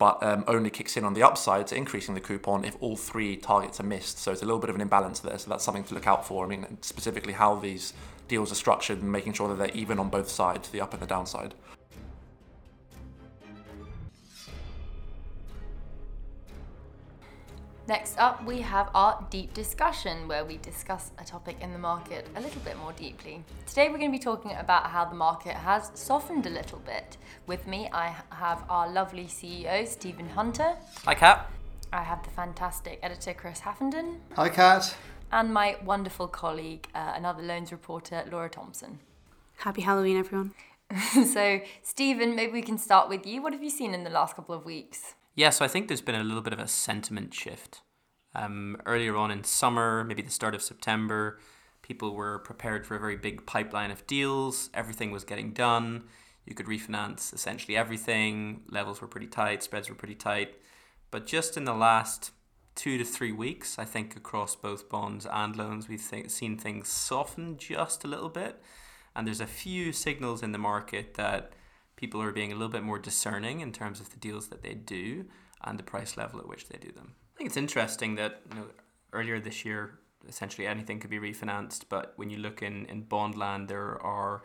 but 0.00 0.22
um, 0.22 0.44
only 0.48 0.70
kicks 0.70 0.96
in 0.96 1.04
on 1.04 1.12
the 1.12 1.22
upside 1.22 1.66
to 1.66 1.76
increasing 1.76 2.14
the 2.14 2.22
coupon 2.22 2.64
if 2.64 2.74
all 2.80 2.96
three 2.96 3.36
targets 3.36 3.78
are 3.80 3.84
missed. 3.84 4.18
So 4.18 4.32
it's 4.32 4.40
a 4.40 4.46
little 4.46 4.58
bit 4.58 4.70
of 4.70 4.74
an 4.74 4.80
imbalance 4.80 5.20
there. 5.20 5.36
So 5.38 5.50
that's 5.50 5.62
something 5.62 5.84
to 5.84 5.94
look 5.94 6.06
out 6.06 6.26
for. 6.26 6.42
I 6.42 6.48
mean, 6.48 6.78
specifically 6.80 7.34
how 7.34 7.56
these 7.56 7.92
deals 8.26 8.50
are 8.50 8.54
structured 8.54 9.02
and 9.02 9.12
making 9.12 9.34
sure 9.34 9.46
that 9.48 9.58
they're 9.58 9.76
even 9.76 9.98
on 9.98 10.08
both 10.08 10.30
sides, 10.30 10.70
the 10.70 10.80
up 10.80 10.94
and 10.94 11.02
the 11.02 11.06
downside. 11.06 11.52
Next 17.90 18.18
up, 18.18 18.46
we 18.46 18.60
have 18.60 18.88
our 18.94 19.26
deep 19.30 19.52
discussion 19.52 20.28
where 20.28 20.44
we 20.44 20.58
discuss 20.58 21.10
a 21.18 21.24
topic 21.24 21.56
in 21.60 21.72
the 21.72 21.78
market 21.78 22.24
a 22.36 22.40
little 22.40 22.60
bit 22.60 22.78
more 22.78 22.92
deeply. 22.92 23.42
Today, 23.66 23.88
we're 23.88 23.98
going 23.98 24.12
to 24.12 24.16
be 24.16 24.22
talking 24.22 24.52
about 24.52 24.86
how 24.86 25.06
the 25.06 25.16
market 25.16 25.54
has 25.54 25.90
softened 25.94 26.46
a 26.46 26.50
little 26.50 26.78
bit. 26.78 27.16
With 27.48 27.66
me, 27.66 27.88
I 27.92 28.14
have 28.30 28.62
our 28.68 28.88
lovely 28.88 29.24
CEO, 29.24 29.88
Stephen 29.88 30.28
Hunter. 30.28 30.76
Hi, 31.04 31.16
Kat. 31.16 31.50
I 31.92 32.04
have 32.04 32.22
the 32.22 32.30
fantastic 32.30 33.00
editor, 33.02 33.34
Chris 33.34 33.58
Haffenden. 33.58 34.18
Hi, 34.36 34.48
Kat 34.50 34.94
and 35.32 35.52
my 35.52 35.76
wonderful 35.84 36.28
colleague, 36.28 36.86
uh, 36.94 37.14
another 37.16 37.42
loans 37.42 37.72
reporter, 37.72 38.24
Laura 38.30 38.48
Thompson. 38.48 39.00
Happy 39.56 39.82
Halloween, 39.82 40.16
everyone. 40.16 40.54
so, 41.12 41.60
Stephen, 41.82 42.36
maybe 42.36 42.52
we 42.52 42.62
can 42.62 42.78
start 42.78 43.08
with 43.08 43.26
you. 43.26 43.42
What 43.42 43.52
have 43.52 43.64
you 43.64 43.70
seen 43.70 43.94
in 43.94 44.04
the 44.04 44.10
last 44.10 44.36
couple 44.36 44.54
of 44.54 44.64
weeks? 44.64 45.14
Yeah, 45.34 45.50
so 45.50 45.64
I 45.64 45.68
think 45.68 45.88
there's 45.88 46.00
been 46.00 46.14
a 46.14 46.24
little 46.24 46.42
bit 46.42 46.52
of 46.52 46.58
a 46.58 46.68
sentiment 46.68 47.32
shift. 47.32 47.82
Um, 48.34 48.76
earlier 48.86 49.16
on 49.16 49.30
in 49.30 49.44
summer, 49.44 50.04
maybe 50.04 50.22
the 50.22 50.30
start 50.30 50.54
of 50.54 50.62
September, 50.62 51.38
people 51.82 52.14
were 52.14 52.40
prepared 52.40 52.86
for 52.86 52.96
a 52.96 53.00
very 53.00 53.16
big 53.16 53.46
pipeline 53.46 53.90
of 53.90 54.06
deals. 54.06 54.70
Everything 54.74 55.10
was 55.10 55.24
getting 55.24 55.52
done. 55.52 56.04
You 56.46 56.54
could 56.54 56.66
refinance 56.66 57.32
essentially 57.32 57.76
everything. 57.76 58.62
Levels 58.68 59.00
were 59.00 59.08
pretty 59.08 59.26
tight, 59.28 59.62
spreads 59.62 59.88
were 59.88 59.94
pretty 59.94 60.14
tight. 60.14 60.56
But 61.10 61.26
just 61.26 61.56
in 61.56 61.64
the 61.64 61.74
last 61.74 62.32
two 62.74 62.98
to 62.98 63.04
three 63.04 63.32
weeks, 63.32 63.78
I 63.78 63.84
think 63.84 64.16
across 64.16 64.56
both 64.56 64.88
bonds 64.88 65.26
and 65.30 65.56
loans, 65.56 65.88
we've 65.88 66.08
th- 66.08 66.30
seen 66.30 66.56
things 66.56 66.88
soften 66.88 67.56
just 67.56 68.04
a 68.04 68.08
little 68.08 68.28
bit. 68.28 68.60
And 69.14 69.26
there's 69.26 69.40
a 69.40 69.46
few 69.46 69.92
signals 69.92 70.42
in 70.42 70.52
the 70.52 70.58
market 70.58 71.14
that 71.14 71.52
people 72.00 72.22
are 72.22 72.32
being 72.32 72.50
a 72.50 72.54
little 72.54 72.70
bit 72.70 72.82
more 72.82 72.98
discerning 72.98 73.60
in 73.60 73.72
terms 73.72 74.00
of 74.00 74.08
the 74.10 74.16
deals 74.16 74.48
that 74.48 74.62
they 74.62 74.72
do 74.72 75.26
and 75.62 75.78
the 75.78 75.82
price 75.82 76.16
level 76.16 76.40
at 76.40 76.48
which 76.48 76.66
they 76.68 76.78
do 76.78 76.90
them. 76.92 77.12
I 77.34 77.36
think 77.36 77.48
it's 77.48 77.58
interesting 77.58 78.14
that 78.14 78.40
you 78.48 78.56
know, 78.56 78.66
earlier 79.12 79.38
this 79.38 79.66
year, 79.66 79.98
essentially 80.26 80.66
anything 80.66 80.98
could 80.98 81.10
be 81.10 81.18
refinanced, 81.18 81.84
but 81.90 82.14
when 82.16 82.30
you 82.30 82.38
look 82.38 82.62
in, 82.62 82.86
in 82.86 83.02
bond 83.02 83.36
land, 83.36 83.68
there 83.68 84.00
are 84.02 84.42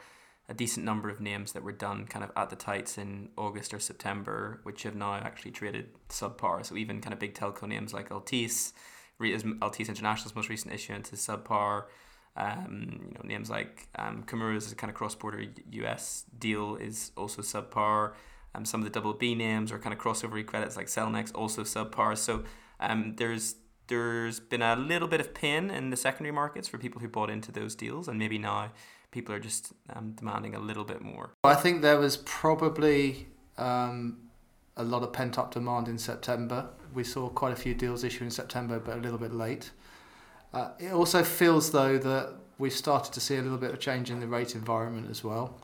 a 0.49 0.53
decent 0.53 0.85
number 0.85 1.09
of 1.09 1.21
names 1.21 1.53
that 1.53 1.63
were 1.63 1.71
done 1.71 2.05
kind 2.05 2.23
of 2.25 2.31
at 2.35 2.49
the 2.49 2.55
tights 2.55 2.97
in 2.97 3.29
August 3.37 3.73
or 3.73 3.79
September, 3.79 4.59
which 4.63 4.83
have 4.83 4.95
now 4.95 5.13
actually 5.13 5.51
traded 5.51 5.87
subpar. 6.09 6.65
So 6.65 6.75
even 6.75 7.01
kind 7.01 7.13
of 7.13 7.19
big 7.19 7.33
telco 7.33 7.67
names 7.67 7.93
like 7.93 8.09
Altice, 8.09 8.73
Altice 9.19 9.87
International's 9.87 10.35
most 10.35 10.49
recent 10.49 10.73
issuance 10.73 11.11
is 11.13 11.19
subpar. 11.19 11.85
Um, 12.37 12.99
you 13.07 13.13
know, 13.13 13.21
names 13.23 13.49
like 13.49 13.87
um, 13.95 14.23
Kimura's 14.23 14.73
kind 14.73 14.89
of 14.89 14.95
cross-border 14.95 15.45
US 15.71 16.25
deal 16.37 16.75
is 16.75 17.11
also 17.15 17.41
subpar. 17.41 18.13
Um, 18.53 18.65
some 18.65 18.81
of 18.81 18.85
the 18.85 18.89
double 18.89 19.13
B 19.13 19.35
names 19.35 19.71
or 19.71 19.79
kind 19.79 19.93
of 19.93 19.99
crossover 19.99 20.45
credits 20.45 20.77
like 20.77 20.87
Cellnex 20.87 21.31
also 21.35 21.63
subpar. 21.63 22.17
So 22.17 22.43
um, 22.79 23.15
there's 23.17 23.55
there's 23.87 24.39
been 24.39 24.61
a 24.61 24.75
little 24.75 25.07
bit 25.07 25.19
of 25.19 25.33
pain 25.33 25.69
in 25.69 25.89
the 25.89 25.97
secondary 25.97 26.33
markets 26.33 26.67
for 26.67 26.77
people 26.77 27.01
who 27.01 27.07
bought 27.07 27.29
into 27.29 27.51
those 27.51 27.75
deals, 27.75 28.07
and 28.07 28.17
maybe 28.17 28.37
now 28.37 28.71
people 29.11 29.33
are 29.33 29.39
just 29.39 29.73
um, 29.93 30.11
demanding 30.13 30.55
a 30.55 30.59
little 30.59 30.83
bit 30.83 31.01
more. 31.01 31.31
I 31.43 31.55
think 31.55 31.81
there 31.81 31.99
was 31.99 32.17
probably 32.17 33.27
um, 33.57 34.17
a 34.75 34.83
lot 34.83 35.03
of 35.03 35.13
pent 35.13 35.37
up 35.37 35.53
demand 35.53 35.87
in 35.87 35.97
September. 35.97 36.67
We 36.93 37.03
saw 37.03 37.29
quite 37.29 37.53
a 37.53 37.55
few 37.55 37.73
deals 37.73 38.03
issue 38.03 38.23
in 38.23 38.31
September, 38.31 38.79
but 38.79 38.97
a 38.97 39.01
little 39.01 39.19
bit 39.19 39.33
late. 39.33 39.71
Uh, 40.55 40.69
it 40.79 40.93
also 40.93 41.21
feels 41.21 41.71
though 41.71 41.97
that 41.97 42.33
we've 42.57 42.73
started 42.73 43.11
to 43.13 43.19
see 43.19 43.35
a 43.35 43.41
little 43.41 43.57
bit 43.57 43.71
of 43.71 43.79
change 43.79 44.09
in 44.09 44.21
the 44.21 44.27
rate 44.27 44.55
environment 44.55 45.09
as 45.11 45.23
well. 45.23 45.59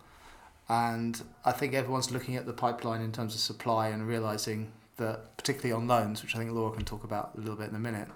And 0.67 1.21
I 1.45 1.53
think 1.53 1.73
everyone's 1.73 2.11
looking 2.11 2.35
at 2.35 2.45
the 2.45 2.53
pipeline 2.53 3.01
in 3.01 3.11
terms 3.11 3.33
of 3.33 3.39
supply 3.39 3.87
and 3.87 4.05
realizing 4.05 4.71
that, 4.97 5.37
particularly 5.37 5.71
on 5.71 5.87
loans, 5.87 6.21
which 6.21 6.35
I 6.35 6.39
think 6.39 6.51
Laura 6.51 6.71
can 6.75 6.85
talk 6.85 7.03
about 7.03 7.31
a 7.35 7.39
little 7.39 7.55
bit 7.55 7.69
in 7.69 7.75
a 7.75 7.79
minute, 7.79 8.09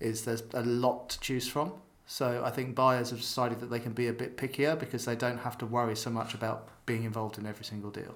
is 0.00 0.24
there's 0.24 0.42
a 0.54 0.62
lot 0.62 1.10
to 1.10 1.20
choose 1.20 1.46
from. 1.46 1.72
So 2.06 2.42
I 2.42 2.50
think 2.50 2.74
buyers 2.74 3.10
have 3.10 3.20
decided 3.20 3.60
that 3.60 3.66
they 3.66 3.78
can 3.78 3.92
be 3.92 4.08
a 4.08 4.12
bit 4.12 4.38
pickier 4.38 4.78
because 4.78 5.04
they 5.04 5.16
don't 5.16 5.38
have 5.38 5.58
to 5.58 5.66
worry 5.66 5.94
so 5.94 6.08
much 6.08 6.32
about 6.32 6.68
being 6.86 7.04
involved 7.04 7.36
in 7.36 7.44
every 7.46 7.64
single 7.64 7.90
deal. 7.90 8.14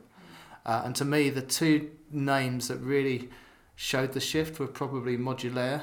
Uh, 0.65 0.83
and 0.85 0.97
to 0.97 1.05
me, 1.05 1.29
the 1.29 1.43
two 1.43 1.91
names 2.11 2.69
that 2.69 2.79
really 2.79 3.29
showed 3.77 4.13
the 4.13 4.21
shift 4.21 4.59
were 4.59 4.67
probably 4.67 5.19
Modulaire 5.19 5.83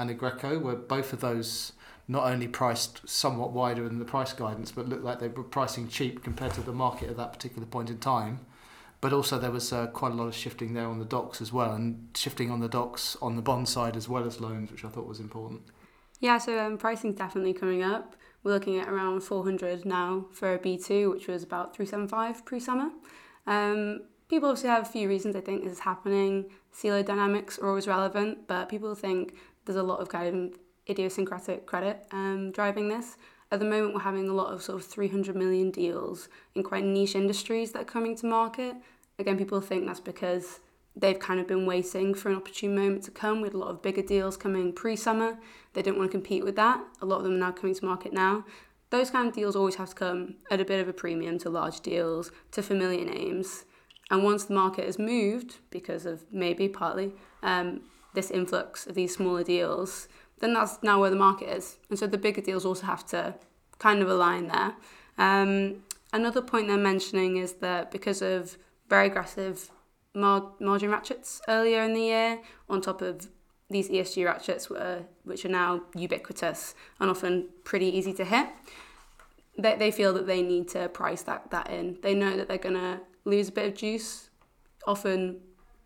and 0.00 0.10
Aggreko, 0.10 0.60
where 0.60 0.76
both 0.76 1.12
of 1.12 1.20
those 1.20 1.72
not 2.08 2.24
only 2.24 2.48
priced 2.48 3.08
somewhat 3.08 3.52
wider 3.52 3.84
than 3.84 3.98
the 3.98 4.04
price 4.04 4.32
guidance, 4.32 4.72
but 4.72 4.88
looked 4.88 5.04
like 5.04 5.20
they 5.20 5.28
were 5.28 5.44
pricing 5.44 5.86
cheap 5.88 6.24
compared 6.24 6.52
to 6.54 6.60
the 6.60 6.72
market 6.72 7.08
at 7.08 7.16
that 7.16 7.32
particular 7.32 7.66
point 7.66 7.90
in 7.90 7.98
time. 7.98 8.40
But 9.00 9.12
also 9.12 9.38
there 9.38 9.50
was 9.50 9.72
uh, 9.72 9.86
quite 9.86 10.12
a 10.12 10.14
lot 10.14 10.26
of 10.26 10.34
shifting 10.34 10.74
there 10.74 10.86
on 10.86 10.98
the 10.98 11.04
docks 11.04 11.40
as 11.40 11.52
well, 11.52 11.72
and 11.72 12.08
shifting 12.14 12.50
on 12.50 12.60
the 12.60 12.68
docks 12.68 13.16
on 13.22 13.36
the 13.36 13.42
bond 13.42 13.68
side 13.68 13.96
as 13.96 14.08
well 14.08 14.24
as 14.24 14.40
loans, 14.40 14.72
which 14.72 14.84
I 14.84 14.88
thought 14.88 15.06
was 15.06 15.20
important. 15.20 15.62
Yeah, 16.18 16.38
so 16.38 16.58
um, 16.58 16.76
pricing's 16.76 17.16
definitely 17.16 17.54
coming 17.54 17.82
up. 17.82 18.16
We're 18.42 18.52
looking 18.52 18.78
at 18.78 18.88
around 18.88 19.20
400 19.20 19.84
now 19.84 20.26
for 20.32 20.54
a 20.54 20.58
B2, 20.58 21.10
which 21.10 21.28
was 21.28 21.42
about 21.42 21.76
375 21.76 22.44
pre-summer. 22.44 22.90
Um, 23.46 24.00
people 24.28 24.48
obviously 24.48 24.70
have 24.70 24.82
a 24.82 24.90
few 24.90 25.08
reasons 25.08 25.36
I 25.36 25.40
think 25.40 25.64
this 25.64 25.74
is 25.74 25.80
happening. 25.80 26.46
CLO 26.78 27.02
dynamics 27.02 27.58
are 27.58 27.68
always 27.68 27.86
relevant, 27.86 28.46
but 28.46 28.68
people 28.68 28.94
think 28.94 29.34
there's 29.70 29.80
a 29.80 29.86
lot 29.86 30.00
of 30.00 30.08
kind 30.08 30.52
of 30.52 30.58
idiosyncratic 30.88 31.64
credit 31.64 32.04
um, 32.10 32.50
driving 32.50 32.88
this. 32.88 33.16
At 33.52 33.60
the 33.60 33.64
moment, 33.64 33.94
we're 33.94 34.00
having 34.00 34.28
a 34.28 34.32
lot 34.32 34.52
of 34.52 34.62
sort 34.62 34.80
of 34.80 34.86
300 34.86 35.36
million 35.36 35.70
deals 35.70 36.28
in 36.56 36.64
quite 36.64 36.84
niche 36.84 37.14
industries 37.14 37.70
that 37.70 37.82
are 37.82 37.84
coming 37.84 38.16
to 38.16 38.26
market. 38.26 38.74
Again, 39.20 39.38
people 39.38 39.60
think 39.60 39.86
that's 39.86 40.00
because 40.00 40.58
they've 40.96 41.20
kind 41.20 41.38
of 41.38 41.46
been 41.46 41.66
waiting 41.66 42.14
for 42.14 42.30
an 42.30 42.36
opportune 42.36 42.74
moment 42.74 43.04
to 43.04 43.12
come 43.12 43.40
with 43.40 43.54
a 43.54 43.58
lot 43.58 43.68
of 43.68 43.80
bigger 43.80 44.02
deals 44.02 44.36
coming 44.36 44.72
pre-summer. 44.72 45.38
They 45.74 45.82
don't 45.82 45.96
want 45.96 46.10
to 46.10 46.18
compete 46.18 46.42
with 46.42 46.56
that. 46.56 46.80
A 47.00 47.06
lot 47.06 47.18
of 47.18 47.22
them 47.22 47.34
are 47.34 47.38
now 47.38 47.52
coming 47.52 47.76
to 47.76 47.84
market 47.84 48.12
now. 48.12 48.44
Those 48.90 49.10
kind 49.10 49.28
of 49.28 49.34
deals 49.34 49.54
always 49.54 49.76
have 49.76 49.90
to 49.90 49.94
come 49.94 50.34
at 50.50 50.60
a 50.60 50.64
bit 50.64 50.80
of 50.80 50.88
a 50.88 50.92
premium 50.92 51.38
to 51.38 51.48
large 51.48 51.80
deals, 51.80 52.32
to 52.50 52.62
familiar 52.62 53.04
names. 53.04 53.66
And 54.10 54.24
once 54.24 54.44
the 54.44 54.54
market 54.54 54.86
has 54.86 54.98
moved, 54.98 55.58
because 55.70 56.06
of 56.06 56.24
maybe 56.32 56.68
partly 56.68 57.12
um, 57.44 57.82
this 58.14 58.30
influx 58.30 58.86
of 58.86 58.94
these 58.94 59.14
smaller 59.14 59.44
deals, 59.44 60.08
then 60.40 60.54
that's 60.54 60.82
now 60.82 61.00
where 61.00 61.10
the 61.10 61.16
market 61.16 61.48
is. 61.48 61.78
And 61.88 61.98
so 61.98 62.06
the 62.06 62.18
bigger 62.18 62.40
deals 62.40 62.64
also 62.64 62.86
have 62.86 63.06
to 63.08 63.34
kind 63.78 64.02
of 64.02 64.08
align 64.08 64.48
there. 64.48 64.74
Um, 65.18 65.82
another 66.12 66.42
point 66.42 66.68
they're 66.68 66.76
mentioning 66.76 67.36
is 67.36 67.54
that 67.54 67.90
because 67.90 68.22
of 68.22 68.56
very 68.88 69.06
aggressive 69.06 69.70
mar- 70.14 70.52
margin 70.60 70.90
ratchets 70.90 71.40
earlier 71.48 71.82
in 71.82 71.94
the 71.94 72.00
year, 72.00 72.40
on 72.68 72.80
top 72.80 73.02
of 73.02 73.28
these 73.68 73.88
ESG 73.88 74.24
ratchets, 74.24 74.68
were, 74.68 75.02
which 75.24 75.44
are 75.44 75.50
now 75.50 75.82
ubiquitous 75.94 76.74
and 76.98 77.10
often 77.10 77.48
pretty 77.64 77.86
easy 77.86 78.12
to 78.14 78.24
hit, 78.24 78.48
they, 79.58 79.76
they 79.76 79.90
feel 79.90 80.12
that 80.14 80.26
they 80.26 80.42
need 80.42 80.68
to 80.68 80.88
price 80.88 81.22
that, 81.22 81.50
that 81.50 81.70
in. 81.70 81.98
They 82.02 82.14
know 82.14 82.36
that 82.36 82.48
they're 82.48 82.58
going 82.58 82.74
to 82.74 83.00
lose 83.24 83.48
a 83.48 83.52
bit 83.52 83.66
of 83.66 83.74
juice, 83.74 84.30
often 84.86 85.40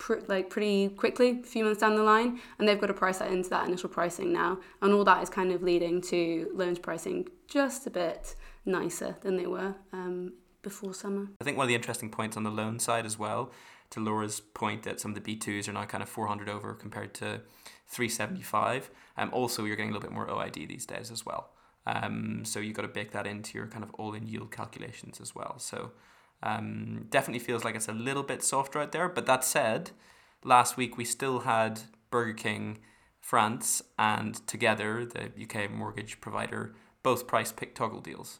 pr- 0.05 0.19
like 0.27 0.51
pretty 0.51 0.89
quickly, 0.89 1.39
a 1.43 1.43
few 1.43 1.63
months 1.63 1.81
down 1.81 1.95
the 1.95 2.03
line, 2.03 2.39
and 2.59 2.67
they've 2.67 2.79
got 2.79 2.87
to 2.87 2.93
price 2.93 3.17
that 3.17 3.31
into 3.31 3.49
that 3.49 3.67
initial 3.67 3.89
pricing 3.89 4.31
now, 4.31 4.59
and 4.81 4.93
all 4.93 5.03
that 5.03 5.23
is 5.23 5.29
kind 5.29 5.51
of 5.51 5.63
leading 5.63 5.99
to 5.99 6.51
loans 6.53 6.77
pricing 6.77 7.27
just 7.47 7.87
a 7.87 7.89
bit 7.89 8.35
nicer 8.65 9.17
than 9.21 9.35
they 9.35 9.47
were 9.47 9.73
um, 9.93 10.33
before 10.61 10.93
summer. 10.93 11.27
I 11.41 11.43
think 11.43 11.57
one 11.57 11.65
of 11.65 11.69
the 11.69 11.75
interesting 11.75 12.11
points 12.11 12.37
on 12.37 12.43
the 12.43 12.51
loan 12.51 12.77
side 12.77 13.05
as 13.05 13.17
well, 13.17 13.51
to 13.91 13.99
Laura's 13.99 14.39
point 14.39 14.83
that 14.83 14.99
some 14.99 15.15
of 15.15 15.23
the 15.23 15.37
B2s 15.37 15.67
are 15.67 15.73
now 15.73 15.85
kind 15.85 16.03
of 16.03 16.09
400 16.09 16.49
over 16.49 16.73
compared 16.75 17.15
to 17.15 17.41
375. 17.87 18.91
Um, 19.17 19.29
also, 19.33 19.65
you're 19.65 19.75
getting 19.75 19.89
a 19.89 19.93
little 19.93 20.07
bit 20.07 20.13
more 20.13 20.27
OID 20.27 20.67
these 20.67 20.85
days 20.85 21.09
as 21.09 21.25
well. 21.25 21.49
Um, 21.87 22.45
so 22.45 22.59
you've 22.59 22.75
got 22.75 22.81
to 22.81 22.87
bake 22.87 23.11
that 23.11 23.25
into 23.27 23.57
your 23.57 23.67
kind 23.67 23.83
of 23.83 23.91
all-in 23.95 24.27
yield 24.27 24.51
calculations 24.51 25.19
as 25.21 25.35
well. 25.35 25.57
So 25.59 25.91
um, 26.45 27.07
definitely 27.09 27.39
feels 27.39 27.63
like 27.63 27.75
it's 27.75 27.87
a 27.87 27.93
little 27.93 28.23
bit 28.23 28.43
softer 28.43 28.79
out 28.79 28.91
there. 28.91 29.09
But 29.09 29.25
that 29.25 29.43
said, 29.43 29.91
last 30.43 30.77
week 30.77 30.97
we 30.97 31.03
still 31.03 31.39
had 31.39 31.81
Burger 32.11 32.33
King 32.33 32.77
France 33.19 33.81
and 33.97 34.45
Together, 34.47 35.03
the 35.03 35.31
UK 35.43 35.71
mortgage 35.71 36.21
provider, 36.21 36.75
both 37.01 37.25
price 37.25 37.51
PIK 37.51 37.73
toggle 37.73 38.01
deals, 38.01 38.39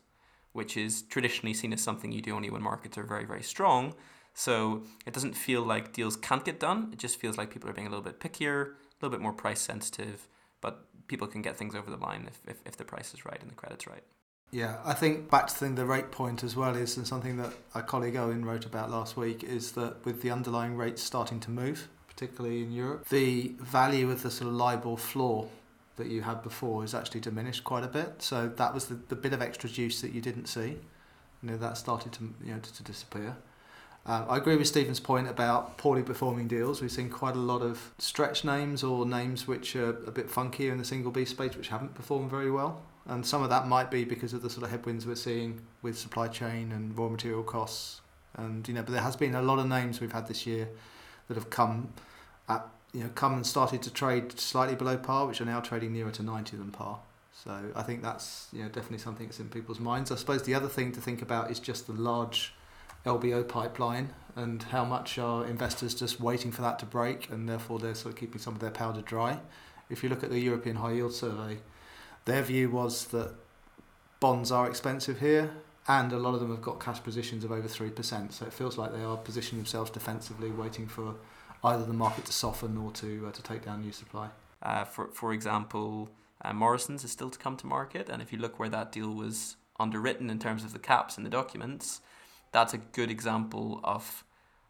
which 0.53 0.77
is 0.77 1.01
traditionally 1.01 1.55
seen 1.55 1.73
as 1.73 1.81
something 1.81 2.11
you 2.11 2.21
do 2.21 2.35
only 2.35 2.51
when 2.51 2.61
markets 2.61 2.97
are 2.97 3.03
very, 3.03 3.25
very 3.25 3.41
strong. 3.41 3.95
So 4.35 4.83
it 5.07 5.13
doesn't 5.13 5.33
feel 5.33 5.63
like 5.63 5.93
deals 5.93 6.15
can't 6.15 6.45
get 6.45 6.59
done. 6.59 6.89
It 6.93 6.99
just 6.99 7.19
feels 7.19 7.37
like 7.37 7.49
people 7.49 7.69
are 7.69 7.73
being 7.73 7.87
a 7.87 7.89
little 7.89 8.03
bit 8.03 8.19
pickier, 8.19 8.65
a 8.65 8.73
little 9.01 9.17
bit 9.17 9.21
more 9.21 9.33
price 9.33 9.61
sensitive, 9.61 10.27
but 10.61 10.85
people 11.07 11.27
can 11.27 11.41
get 11.41 11.57
things 11.57 11.73
over 11.73 11.89
the 11.89 11.97
line 11.97 12.27
if, 12.27 12.41
if, 12.47 12.61
if 12.65 12.77
the 12.77 12.85
price 12.85 13.13
is 13.13 13.25
right 13.25 13.41
and 13.41 13.49
the 13.49 13.55
credit's 13.55 13.87
right. 13.87 14.03
Yeah, 14.51 14.77
I 14.85 14.93
think 14.93 15.29
back 15.29 15.47
to 15.47 15.69
the 15.69 15.85
rate 15.85 16.11
point 16.11 16.43
as 16.43 16.55
well 16.55 16.75
is 16.75 16.95
and 16.97 17.05
something 17.05 17.37
that 17.37 17.53
our 17.73 17.81
colleague 17.81 18.15
Owen 18.15 18.45
wrote 18.45 18.65
about 18.65 18.89
last 18.89 19.17
week 19.17 19.43
is 19.43 19.73
that 19.73 20.05
with 20.05 20.21
the 20.21 20.31
underlying 20.31 20.77
rates 20.77 21.03
starting 21.03 21.39
to 21.41 21.51
move, 21.51 21.89
particularly 22.07 22.63
in 22.63 22.71
Europe, 22.71 23.09
the 23.09 23.53
value 23.59 24.09
of 24.11 24.23
the 24.23 24.31
sort 24.31 24.49
of 24.49 24.55
LIBOR 24.55 24.97
floor 24.97 25.49
that 25.97 26.07
you 26.07 26.21
had 26.21 26.41
before 26.41 26.83
is 26.83 26.93
actually 26.93 27.19
diminished 27.19 27.63
quite 27.63 27.83
a 27.83 27.87
bit. 27.87 28.21
So 28.21 28.47
that 28.47 28.73
was 28.73 28.85
the, 28.85 28.95
the 28.95 29.15
bit 29.15 29.33
of 29.33 29.41
extra 29.41 29.69
juice 29.69 30.01
that 30.01 30.11
you 30.11 30.21
didn't 30.21 30.47
see. 30.47 30.77
You 31.41 31.51
know, 31.51 31.57
that 31.57 31.77
started 31.77 32.13
to 32.13 32.33
you 32.43 32.53
know 32.53 32.59
to, 32.59 32.73
to 32.75 32.83
disappear. 32.83 33.35
Um, 34.07 34.25
I 34.29 34.37
agree 34.37 34.55
with 34.55 34.67
Stephen's 34.67 34.99
point 34.99 35.27
about 35.27 35.77
poorly 35.77 36.03
performing 36.03 36.47
deals. 36.47 36.79
We've 36.79 36.91
seen 36.91 37.09
quite 37.09 37.35
a 37.35 37.39
lot 37.39 37.63
of 37.63 37.91
stretch 37.97 38.43
names 38.43 38.83
or 38.83 39.03
names 39.05 39.47
which 39.47 39.75
are 39.75 39.89
a 39.89 40.11
bit 40.11 40.29
funkier 40.29 40.71
in 40.71 40.77
the 40.77 40.85
single 40.85 41.11
B 41.11 41.25
space, 41.25 41.55
which 41.55 41.69
haven't 41.69 41.95
performed 41.95 42.29
very 42.29 42.51
well. 42.51 42.83
And 43.07 43.25
some 43.25 43.41
of 43.41 43.49
that 43.49 43.67
might 43.67 43.89
be 43.89 44.03
because 44.03 44.33
of 44.33 44.43
the 44.43 44.49
sort 44.49 44.63
of 44.63 44.69
headwinds 44.69 45.07
we're 45.07 45.15
seeing 45.15 45.61
with 45.81 45.97
supply 45.97 46.27
chain 46.27 46.71
and 46.71 46.95
raw 46.97 47.07
material 47.07 47.43
costs. 47.43 48.01
And 48.35 48.67
you 48.67 48.75
know, 48.75 48.83
but 48.83 48.91
there 48.91 49.01
has 49.01 49.15
been 49.15 49.33
a 49.33 49.41
lot 49.41 49.57
of 49.57 49.67
names 49.67 49.99
we've 49.99 50.11
had 50.11 50.27
this 50.27 50.45
year 50.45 50.67
that 51.27 51.35
have 51.35 51.49
come 51.49 51.89
at 52.47 52.67
you 52.93 53.01
know 53.01 53.09
come 53.15 53.33
and 53.33 53.45
started 53.45 53.81
to 53.83 53.91
trade 53.91 54.39
slightly 54.39 54.75
below 54.75 54.97
par, 54.97 55.25
which 55.25 55.41
are 55.41 55.45
now 55.45 55.61
trading 55.61 55.93
nearer 55.93 56.11
to 56.11 56.21
90 56.21 56.57
than 56.57 56.71
par. 56.71 56.99
So 57.31 57.71
I 57.75 57.81
think 57.83 58.03
that's 58.03 58.49
you 58.53 58.61
know 58.61 58.69
definitely 58.69 58.99
something 58.99 59.25
that's 59.27 59.39
in 59.39 59.49
people's 59.49 59.79
minds. 59.79 60.11
I 60.11 60.15
suppose 60.15 60.43
the 60.43 60.53
other 60.53 60.69
thing 60.69 60.91
to 60.91 61.01
think 61.01 61.21
about 61.21 61.49
is 61.49 61.59
just 61.59 61.87
the 61.87 61.93
large 61.93 62.53
LBO 63.05 63.47
pipeline 63.47 64.13
and 64.35 64.63
how 64.63 64.83
much 64.83 65.17
are 65.17 65.45
investors 65.45 65.95
just 65.95 66.19
waiting 66.19 66.51
for 66.51 66.61
that 66.61 66.79
to 66.79 66.85
break 66.85 67.29
and 67.29 67.47
therefore 67.47 67.79
they're 67.79 67.95
sort 67.95 68.13
of 68.13 68.19
keeping 68.19 68.39
some 68.39 68.53
of 68.53 68.59
their 68.59 68.71
powder 68.71 69.01
dry. 69.01 69.39
If 69.89 70.03
you 70.03 70.09
look 70.09 70.23
at 70.23 70.29
the 70.29 70.39
European 70.39 70.77
High 70.77 70.93
Yield 70.93 71.13
Survey, 71.13 71.59
their 72.25 72.41
view 72.41 72.69
was 72.69 73.05
that 73.05 73.33
bonds 74.19 74.51
are 74.51 74.67
expensive 74.67 75.19
here 75.19 75.51
and 75.87 76.11
a 76.11 76.17
lot 76.17 76.33
of 76.33 76.39
them 76.39 76.49
have 76.49 76.61
got 76.61 76.79
cash 76.79 77.01
positions 77.03 77.43
of 77.43 77.51
over 77.51 77.67
3%. 77.67 78.33
So 78.33 78.45
it 78.45 78.53
feels 78.53 78.77
like 78.77 78.91
they 78.91 79.03
are 79.03 79.17
positioning 79.17 79.61
themselves 79.61 79.91
defensively, 79.91 80.49
waiting 80.49 80.87
for 80.87 81.15
either 81.63 81.85
the 81.85 81.93
market 81.93 82.25
to 82.25 82.33
soften 82.33 82.77
or 82.77 82.91
to, 82.93 83.27
uh, 83.27 83.31
to 83.31 83.43
take 83.43 83.63
down 83.63 83.81
new 83.81 83.91
supply. 83.91 84.29
Uh, 84.61 84.83
for, 84.83 85.07
for 85.13 85.31
example, 85.31 86.09
uh, 86.43 86.53
Morrison's 86.53 87.03
is 87.03 87.11
still 87.11 87.29
to 87.29 87.37
come 87.37 87.55
to 87.57 87.67
market, 87.67 88.09
and 88.09 88.21
if 88.21 88.33
you 88.33 88.39
look 88.39 88.59
where 88.59 88.69
that 88.69 88.91
deal 88.91 89.13
was 89.13 89.57
underwritten 89.79 90.29
in 90.29 90.39
terms 90.39 90.63
of 90.63 90.73
the 90.73 90.79
caps 90.79 91.17
in 91.17 91.23
the 91.23 91.29
documents, 91.29 92.01
that's 92.55 92.73
a 92.73 92.77
good 92.77 93.11
example 93.11 93.81
of 93.83 94.23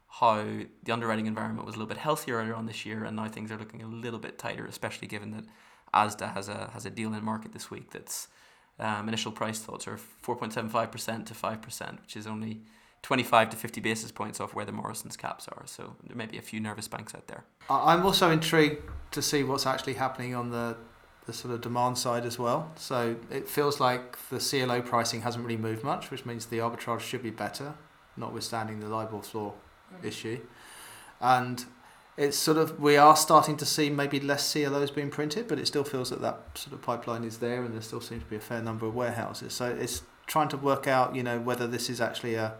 how 0.08 0.44
the 0.82 0.92
underwriting 0.92 1.26
environment 1.26 1.64
was 1.64 1.76
a 1.76 1.78
little 1.78 1.88
bit 1.88 1.98
healthier 1.98 2.36
earlier 2.36 2.54
on 2.54 2.66
this 2.66 2.84
year, 2.84 3.04
and 3.04 3.14
now 3.14 3.28
things 3.28 3.52
are 3.52 3.58
looking 3.58 3.80
a 3.80 3.86
little 3.86 4.18
bit 4.18 4.38
tighter, 4.38 4.66
especially 4.66 5.06
given 5.06 5.30
that 5.30 5.44
ASDA 5.94 6.34
has 6.34 6.48
a 6.48 6.70
has 6.72 6.84
a 6.84 6.90
deal 6.90 7.14
in 7.14 7.24
market 7.24 7.52
this 7.52 7.70
week 7.70 7.90
that's 7.92 8.26
um, 8.80 9.08
initial 9.08 9.30
price 9.30 9.60
thoughts 9.60 9.86
are 9.86 9.98
4.75% 10.24 11.26
to 11.26 11.34
5%, 11.34 12.00
which 12.02 12.16
is 12.16 12.26
only 12.26 12.60
25 13.02 13.50
to 13.50 13.56
50 13.56 13.80
basis 13.80 14.10
points 14.10 14.40
off 14.40 14.52
where 14.52 14.64
the 14.64 14.72
Morrison's 14.72 15.16
caps 15.16 15.46
are. 15.48 15.62
So 15.64 15.94
there 16.06 16.16
may 16.16 16.26
be 16.26 16.38
a 16.38 16.42
few 16.42 16.60
nervous 16.60 16.88
banks 16.88 17.14
out 17.14 17.28
there. 17.28 17.44
I'm 17.70 18.04
also 18.04 18.30
intrigued 18.30 18.82
to 19.12 19.22
see 19.22 19.44
what's 19.44 19.64
actually 19.64 19.94
happening 19.94 20.34
on 20.34 20.50
the 20.50 20.76
the 21.26 21.32
sort 21.32 21.52
of 21.52 21.60
demand 21.60 21.98
side 21.98 22.24
as 22.24 22.38
well. 22.38 22.70
So 22.76 23.16
it 23.30 23.48
feels 23.48 23.80
like 23.80 24.16
the 24.30 24.38
CLO 24.38 24.80
pricing 24.80 25.22
hasn't 25.22 25.44
really 25.44 25.56
moved 25.56 25.82
much, 25.82 26.10
which 26.10 26.24
means 26.24 26.46
the 26.46 26.58
arbitrage 26.58 27.00
should 27.00 27.22
be 27.22 27.30
better, 27.30 27.74
notwithstanding 28.16 28.80
the 28.80 28.88
LIBOR 28.88 29.22
floor 29.22 29.54
mm-hmm. 29.92 30.06
issue. 30.06 30.40
And 31.20 31.64
it's 32.16 32.38
sort 32.38 32.56
of 32.56 32.80
we 32.80 32.96
are 32.96 33.16
starting 33.16 33.56
to 33.58 33.66
see 33.66 33.90
maybe 33.90 34.20
less 34.20 34.52
CLOs 34.52 34.90
being 34.90 35.10
printed, 35.10 35.48
but 35.48 35.58
it 35.58 35.66
still 35.66 35.84
feels 35.84 36.10
that 36.10 36.22
that 36.22 36.40
sort 36.54 36.72
of 36.72 36.82
pipeline 36.82 37.24
is 37.24 37.38
there, 37.38 37.64
and 37.64 37.74
there 37.74 37.82
still 37.82 38.00
seems 38.00 38.22
to 38.22 38.30
be 38.30 38.36
a 38.36 38.40
fair 38.40 38.62
number 38.62 38.86
of 38.86 38.94
warehouses. 38.94 39.52
So 39.52 39.66
it's 39.66 40.02
trying 40.26 40.48
to 40.48 40.56
work 40.56 40.86
out, 40.86 41.14
you 41.14 41.22
know, 41.22 41.38
whether 41.40 41.66
this 41.66 41.90
is 41.90 42.00
actually 42.00 42.36
a 42.36 42.54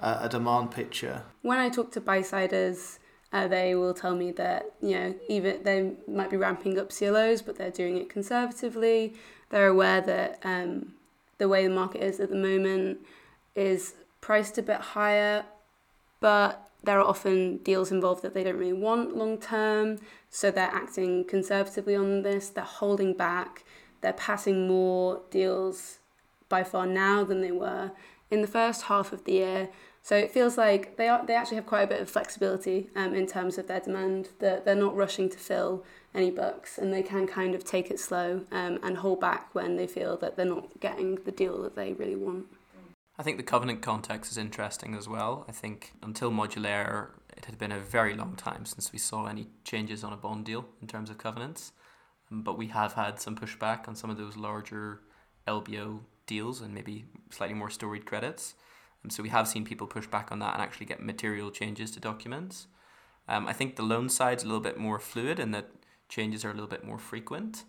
a, 0.00 0.18
a 0.22 0.28
demand 0.28 0.70
picture. 0.70 1.22
When 1.42 1.58
I 1.58 1.68
talk 1.68 1.92
to 1.92 2.00
buy 2.00 2.22
siders 2.22 2.98
uh, 3.32 3.46
they 3.46 3.74
will 3.74 3.94
tell 3.94 4.14
me 4.14 4.30
that 4.32 4.72
you 4.80 4.98
know 4.98 5.14
even 5.28 5.62
they 5.62 5.92
might 6.06 6.30
be 6.30 6.36
ramping 6.36 6.78
up 6.78 6.90
CLOs, 6.90 7.42
but 7.42 7.56
they're 7.56 7.70
doing 7.70 7.96
it 7.96 8.08
conservatively. 8.08 9.14
They're 9.50 9.68
aware 9.68 10.00
that 10.00 10.40
um, 10.44 10.94
the 11.38 11.48
way 11.48 11.66
the 11.66 11.74
market 11.74 12.02
is 12.02 12.20
at 12.20 12.30
the 12.30 12.36
moment 12.36 13.00
is 13.54 13.94
priced 14.20 14.58
a 14.58 14.62
bit 14.62 14.80
higher, 14.80 15.44
but 16.20 16.70
there 16.84 16.98
are 16.98 17.04
often 17.06 17.58
deals 17.58 17.90
involved 17.90 18.22
that 18.22 18.34
they 18.34 18.44
don't 18.44 18.56
really 18.56 18.72
want 18.72 19.16
long 19.16 19.38
term, 19.38 19.98
so 20.30 20.50
they're 20.50 20.70
acting 20.72 21.24
conservatively 21.24 21.94
on 21.94 22.22
this. 22.22 22.48
They're 22.48 22.64
holding 22.64 23.14
back. 23.14 23.64
They're 24.00 24.12
passing 24.12 24.68
more 24.68 25.20
deals 25.30 25.98
by 26.48 26.64
far 26.64 26.86
now 26.86 27.24
than 27.24 27.40
they 27.42 27.50
were 27.50 27.90
in 28.30 28.40
the 28.40 28.46
first 28.46 28.82
half 28.82 29.12
of 29.12 29.24
the 29.24 29.32
year. 29.32 29.68
So 30.02 30.16
it 30.16 30.30
feels 30.30 30.56
like 30.56 30.96
they 30.96 31.08
are 31.08 31.24
they 31.26 31.34
actually 31.34 31.56
have 31.56 31.66
quite 31.66 31.82
a 31.82 31.86
bit 31.86 32.00
of 32.00 32.08
flexibility 32.08 32.88
um, 32.96 33.14
in 33.14 33.26
terms 33.26 33.58
of 33.58 33.66
their 33.66 33.80
demand. 33.80 34.30
That 34.38 34.64
they're 34.64 34.74
not 34.74 34.96
rushing 34.96 35.28
to 35.30 35.38
fill 35.38 35.84
any 36.14 36.30
books, 36.30 36.78
and 36.78 36.92
they 36.92 37.02
can 37.02 37.26
kind 37.26 37.54
of 37.54 37.64
take 37.64 37.90
it 37.90 38.00
slow 38.00 38.42
um, 38.50 38.78
and 38.82 38.98
hold 38.98 39.20
back 39.20 39.54
when 39.54 39.76
they 39.76 39.86
feel 39.86 40.16
that 40.18 40.36
they're 40.36 40.46
not 40.46 40.80
getting 40.80 41.16
the 41.16 41.32
deal 41.32 41.62
that 41.62 41.76
they 41.76 41.92
really 41.92 42.16
want. 42.16 42.46
I 43.18 43.24
think 43.24 43.36
the 43.36 43.42
covenant 43.42 43.82
context 43.82 44.30
is 44.30 44.38
interesting 44.38 44.94
as 44.94 45.08
well. 45.08 45.44
I 45.48 45.52
think 45.52 45.92
until 46.02 46.30
Modulaire, 46.30 47.08
it 47.36 47.46
had 47.46 47.58
been 47.58 47.72
a 47.72 47.80
very 47.80 48.14
long 48.14 48.36
time 48.36 48.64
since 48.64 48.92
we 48.92 48.98
saw 48.98 49.26
any 49.26 49.48
changes 49.64 50.04
on 50.04 50.12
a 50.12 50.16
bond 50.16 50.44
deal 50.44 50.66
in 50.80 50.86
terms 50.86 51.10
of 51.10 51.18
covenants. 51.18 51.72
Um, 52.30 52.42
but 52.42 52.56
we 52.56 52.68
have 52.68 52.92
had 52.92 53.20
some 53.20 53.36
pushback 53.36 53.88
on 53.88 53.96
some 53.96 54.08
of 54.08 54.16
those 54.18 54.36
larger 54.36 55.00
LBO 55.48 56.00
deals 56.26 56.60
and 56.60 56.72
maybe 56.72 57.06
slightly 57.30 57.54
more 57.54 57.70
storied 57.70 58.06
credits. 58.06 58.54
Um, 59.04 59.10
so 59.10 59.22
we 59.22 59.28
have 59.28 59.48
seen 59.48 59.64
people 59.64 59.86
push 59.86 60.06
back 60.06 60.32
on 60.32 60.38
that 60.40 60.54
and 60.54 60.62
actually 60.62 60.86
get 60.86 61.02
material 61.02 61.50
changes 61.50 61.90
to 61.92 62.00
documents. 62.00 62.66
Um, 63.28 63.46
I 63.46 63.52
think 63.52 63.76
the 63.76 63.82
loan 63.82 64.08
side's 64.08 64.42
a 64.42 64.46
little 64.46 64.60
bit 64.60 64.78
more 64.78 64.98
fluid 64.98 65.38
and 65.38 65.54
that 65.54 65.70
changes 66.08 66.44
are 66.44 66.50
a 66.50 66.54
little 66.54 66.68
bit 66.68 66.84
more 66.84 66.98
frequent. 66.98 67.64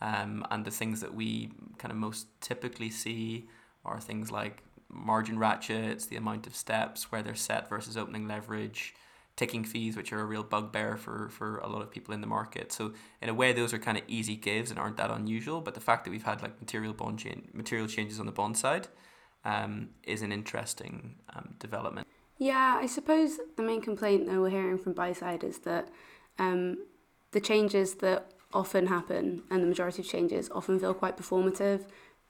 Um, 0.00 0.44
and 0.50 0.64
the 0.64 0.70
things 0.70 1.00
that 1.00 1.14
we 1.14 1.52
kind 1.78 1.92
of 1.92 1.96
most 1.96 2.26
typically 2.40 2.90
see 2.90 3.48
are 3.84 4.00
things 4.00 4.30
like 4.30 4.62
margin 4.88 5.38
ratchets, 5.38 6.06
the 6.06 6.16
amount 6.16 6.46
of 6.46 6.56
steps, 6.56 7.10
where 7.10 7.22
they're 7.22 7.34
set 7.34 7.68
versus 7.68 7.96
opening 7.96 8.26
leverage, 8.26 8.94
ticking 9.36 9.64
fees, 9.64 9.96
which 9.96 10.12
are 10.12 10.20
a 10.20 10.24
real 10.24 10.42
bugbear 10.42 10.96
for, 10.96 11.28
for 11.30 11.58
a 11.58 11.68
lot 11.68 11.82
of 11.82 11.90
people 11.90 12.14
in 12.14 12.20
the 12.20 12.26
market. 12.26 12.72
So 12.72 12.92
in 13.20 13.28
a 13.28 13.34
way, 13.34 13.52
those 13.52 13.72
are 13.72 13.78
kind 13.78 13.98
of 13.98 14.04
easy 14.08 14.36
gives 14.36 14.70
and 14.70 14.78
aren't 14.78 14.96
that 14.98 15.10
unusual. 15.10 15.60
But 15.60 15.74
the 15.74 15.80
fact 15.80 16.04
that 16.04 16.10
we've 16.10 16.22
had 16.22 16.42
like 16.42 16.60
material 16.60 16.92
bond 16.92 17.24
material 17.52 17.86
changes 17.86 18.20
on 18.20 18.26
the 18.26 18.32
bond 18.32 18.56
side 18.56 18.88
um, 19.44 19.90
is 20.02 20.22
an 20.22 20.32
interesting 20.32 21.16
um, 21.34 21.54
development. 21.58 22.06
Yeah, 22.38 22.78
I 22.80 22.86
suppose 22.86 23.38
the 23.56 23.62
main 23.62 23.80
complaint 23.80 24.26
that 24.26 24.40
we're 24.40 24.50
hearing 24.50 24.78
from 24.78 24.92
buy 24.92 25.12
side 25.12 25.44
is 25.44 25.58
that 25.58 25.88
um, 26.38 26.86
the 27.30 27.40
changes 27.40 27.96
that 27.96 28.32
often 28.52 28.86
happen 28.86 29.42
and 29.50 29.62
the 29.62 29.66
majority 29.66 30.02
of 30.02 30.08
changes 30.08 30.50
often 30.50 30.78
feel 30.78 30.94
quite 30.94 31.16
performative. 31.16 31.84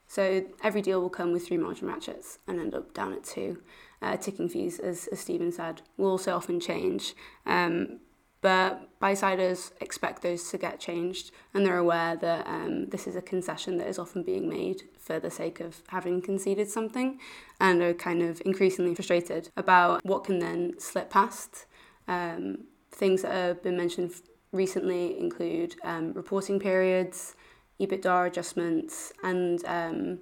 So 0.07 0.45
every 0.63 0.81
deal 0.81 1.01
will 1.01 1.09
come 1.09 1.31
with 1.31 1.47
three 1.47 1.57
margin 1.57 1.87
ratchets 1.87 2.39
and 2.47 2.59
end 2.59 2.75
up 2.75 2.93
down 2.93 3.13
at 3.13 3.23
two. 3.23 3.61
Uh, 4.01 4.17
ticking 4.17 4.49
fees, 4.49 4.77
as, 4.79 5.07
as 5.07 5.19
Stephen 5.19 5.51
said, 5.51 5.81
will 5.97 6.11
also 6.11 6.35
often 6.35 6.59
change. 6.59 7.15
Um, 7.45 7.99
but 8.45 8.99
buy-siders 8.99 9.71
expect 9.81 10.21
those 10.21 10.51
to 10.51 10.57
get 10.59 10.79
changed 10.79 11.31
and 11.55 11.65
they're 11.65 11.79
aware 11.79 12.15
that 12.15 12.45
um, 12.45 12.85
this 12.89 13.07
is 13.07 13.15
a 13.15 13.21
concession 13.23 13.79
that 13.79 13.87
is 13.87 13.97
often 13.97 14.21
being 14.21 14.47
made 14.47 14.83
for 14.99 15.19
the 15.19 15.31
sake 15.31 15.59
of 15.59 15.81
having 15.87 16.21
conceded 16.21 16.69
something 16.69 17.19
and 17.59 17.81
are 17.81 17.95
kind 17.95 18.21
of 18.21 18.43
increasingly 18.45 18.93
frustrated 18.93 19.49
about 19.57 20.05
what 20.05 20.23
can 20.23 20.37
then 20.37 20.75
slip 20.77 21.09
past. 21.09 21.65
Um, 22.07 22.65
things 22.91 23.23
that 23.23 23.31
have 23.31 23.63
been 23.63 23.77
mentioned 23.77 24.13
recently 24.51 25.19
include 25.19 25.73
um, 25.83 26.13
reporting 26.13 26.59
periods, 26.59 27.35
EBITDA 27.79 28.27
adjustments, 28.27 29.11
and 29.23 29.65
um, 29.65 30.19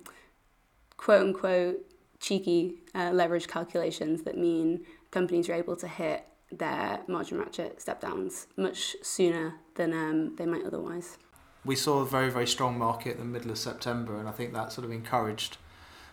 quote 0.96 1.24
unquote 1.24 1.76
cheeky 2.22 2.84
uh, 2.96 3.12
leverage 3.12 3.50
calculations 3.50 4.24
that 4.24 4.38
mean 4.38 4.86
companies 5.12 5.50
are 5.50 5.56
able 5.56 5.76
to 5.76 5.90
hit 5.90 6.26
their 6.58 7.02
margin 7.08 7.40
ratchet 7.40 7.82
step 7.82 8.02
downs 8.02 8.48
much 8.58 8.96
sooner 9.02 9.56
than 9.76 9.94
um, 9.94 10.36
they 10.36 10.46
might 10.46 10.66
otherwise. 10.66 11.18
We 11.66 11.76
saw 11.76 12.00
a 12.00 12.06
very, 12.06 12.30
very 12.30 12.48
strong 12.48 12.78
market 12.78 13.14
in 13.14 13.20
the 13.20 13.26
middle 13.26 13.52
of 13.52 13.58
September, 13.58 14.20
and 14.20 14.28
I 14.28 14.32
think 14.32 14.54
that 14.54 14.72
sort 14.72 14.86
of 14.86 14.92
encouraged 14.92 15.58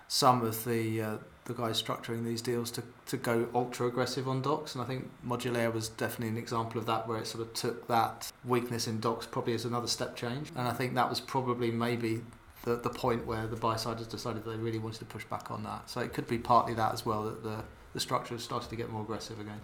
some 0.06 0.42
of 0.42 0.64
the 0.64 1.02
uh, 1.02 1.16
the 1.44 1.54
guys 1.54 1.82
structuring 1.82 2.24
these 2.24 2.40
deals 2.40 2.70
to, 2.70 2.82
to 3.06 3.16
go 3.16 3.48
ultra 3.54 3.86
aggressive 3.88 4.28
on 4.28 4.40
docs. 4.40 4.74
And 4.74 4.82
I 4.82 4.86
think 4.86 5.10
Modulaire 5.26 5.72
was 5.72 5.88
definitely 5.88 6.28
an 6.28 6.36
example 6.36 6.78
of 6.78 6.86
that, 6.86 7.08
where 7.08 7.18
it 7.18 7.26
sort 7.26 7.42
of 7.42 7.52
took 7.54 7.88
that 7.88 8.30
weakness 8.44 8.86
in 8.86 9.00
docs 9.00 9.26
probably 9.26 9.54
as 9.54 9.64
another 9.64 9.88
step 9.88 10.14
change. 10.14 10.50
And 10.54 10.68
I 10.68 10.72
think 10.72 10.94
that 10.94 11.08
was 11.08 11.20
probably 11.20 11.70
maybe 11.70 12.20
the, 12.62 12.76
the 12.76 12.90
point 12.90 13.26
where 13.26 13.46
the 13.46 13.56
buy 13.56 13.76
side 13.76 13.98
has 13.98 14.06
decided 14.06 14.44
they 14.44 14.56
really 14.56 14.78
wanted 14.78 14.98
to 15.00 15.06
push 15.06 15.24
back 15.24 15.50
on 15.50 15.62
that. 15.64 15.90
So 15.90 16.00
it 16.00 16.12
could 16.12 16.28
be 16.28 16.38
partly 16.38 16.74
that 16.74 16.92
as 16.92 17.04
well, 17.04 17.24
that 17.24 17.42
the, 17.42 17.64
the 17.94 18.00
structure 18.00 18.34
has 18.34 18.44
started 18.44 18.68
to 18.70 18.76
get 18.76 18.90
more 18.90 19.02
aggressive 19.02 19.40
again. 19.40 19.60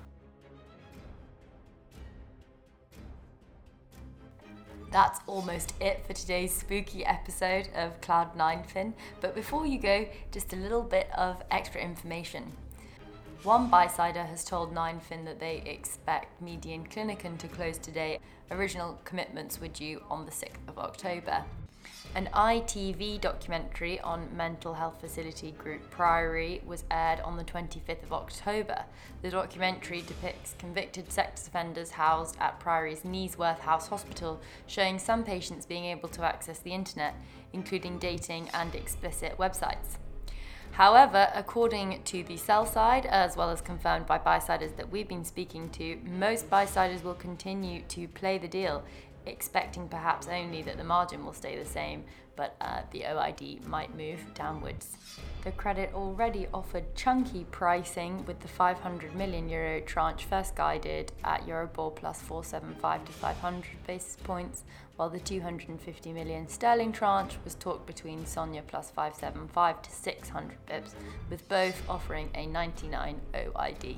That's 4.96 5.20
almost 5.26 5.74
it 5.78 6.06
for 6.06 6.14
today's 6.14 6.54
spooky 6.54 7.04
episode 7.04 7.68
of 7.74 8.00
Cloud 8.00 8.34
9fin. 8.34 8.94
But 9.20 9.34
before 9.34 9.66
you 9.66 9.78
go, 9.78 10.08
just 10.32 10.54
a 10.54 10.56
little 10.56 10.80
bit 10.80 11.10
of 11.14 11.42
extra 11.50 11.82
information. 11.82 12.50
One 13.42 13.68
buy-sider 13.68 14.24
has 14.24 14.42
told 14.42 14.74
9fin 14.74 15.26
that 15.26 15.38
they 15.38 15.58
expect 15.66 16.40
Median 16.40 16.86
Kliniken 16.86 17.36
to 17.36 17.46
close 17.46 17.76
today. 17.76 18.20
Original 18.50 18.98
commitments 19.04 19.60
were 19.60 19.68
due 19.68 20.02
on 20.08 20.24
the 20.24 20.32
6th 20.32 20.66
of 20.66 20.78
October. 20.78 21.44
An 22.16 22.30
ITV 22.32 23.20
documentary 23.20 24.00
on 24.00 24.34
mental 24.34 24.72
health 24.72 25.02
facility 25.02 25.50
group 25.52 25.90
Priory 25.90 26.62
was 26.64 26.84
aired 26.90 27.20
on 27.20 27.36
the 27.36 27.44
25th 27.44 28.04
of 28.04 28.12
October. 28.14 28.86
The 29.20 29.28
documentary 29.28 30.00
depicts 30.00 30.54
convicted 30.58 31.12
sex 31.12 31.46
offenders 31.46 31.90
housed 31.90 32.38
at 32.40 32.58
Priory's 32.58 33.02
Kneesworth 33.02 33.58
House 33.58 33.88
Hospital, 33.88 34.40
showing 34.66 34.98
some 34.98 35.24
patients 35.24 35.66
being 35.66 35.84
able 35.84 36.08
to 36.08 36.22
access 36.22 36.58
the 36.58 36.72
internet, 36.72 37.14
including 37.52 37.98
dating 37.98 38.48
and 38.54 38.74
explicit 38.74 39.36
websites. 39.36 39.98
However, 40.76 41.30
according 41.34 42.02
to 42.04 42.22
the 42.22 42.36
sell 42.36 42.66
side, 42.66 43.06
as 43.06 43.34
well 43.34 43.48
as 43.48 43.62
confirmed 43.62 44.06
by 44.06 44.18
buy-siders 44.18 44.72
that 44.72 44.90
we've 44.90 45.08
been 45.08 45.24
speaking 45.24 45.70
to, 45.70 45.98
most 46.04 46.50
buy-siders 46.50 47.02
will 47.02 47.14
continue 47.14 47.80
to 47.88 48.08
play 48.08 48.36
the 48.36 48.48
deal 48.48 48.84
expecting 49.26 49.88
perhaps 49.88 50.28
only 50.28 50.62
that 50.62 50.76
the 50.76 50.84
margin 50.84 51.24
will 51.24 51.32
stay 51.32 51.58
the 51.58 51.64
same, 51.64 52.04
but 52.36 52.54
uh, 52.60 52.82
the 52.90 53.00
OID 53.00 53.66
might 53.66 53.96
move 53.96 54.20
downwards. 54.34 54.96
The 55.42 55.52
credit 55.52 55.92
already 55.94 56.46
offered 56.52 56.94
chunky 56.94 57.46
pricing 57.50 58.24
with 58.26 58.40
the 58.40 58.48
500 58.48 59.14
million 59.14 59.48
euro 59.48 59.80
tranche 59.80 60.24
first 60.24 60.54
guided 60.54 61.12
at 61.24 61.46
Euribor 61.46 61.94
plus 61.94 62.20
475 62.22 63.04
to 63.06 63.12
500 63.12 63.64
basis 63.86 64.16
points, 64.22 64.64
while 64.96 65.08
the 65.08 65.20
250 65.20 66.12
million 66.12 66.48
sterling 66.48 66.92
tranche 66.92 67.36
was 67.44 67.54
talked 67.54 67.86
between 67.86 68.26
SONIA 68.26 68.62
plus 68.66 68.90
575 68.90 69.82
to 69.82 69.90
600 69.90 70.56
bips, 70.66 70.94
with 71.30 71.48
both 71.48 71.82
offering 71.88 72.30
a 72.34 72.46
99 72.46 73.20
OID. 73.34 73.96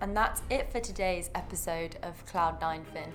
And 0.00 0.16
that's 0.16 0.42
it 0.50 0.70
for 0.70 0.80
today's 0.80 1.30
episode 1.34 1.96
of 2.02 2.24
Cloud 2.26 2.60
9fin. 2.60 3.10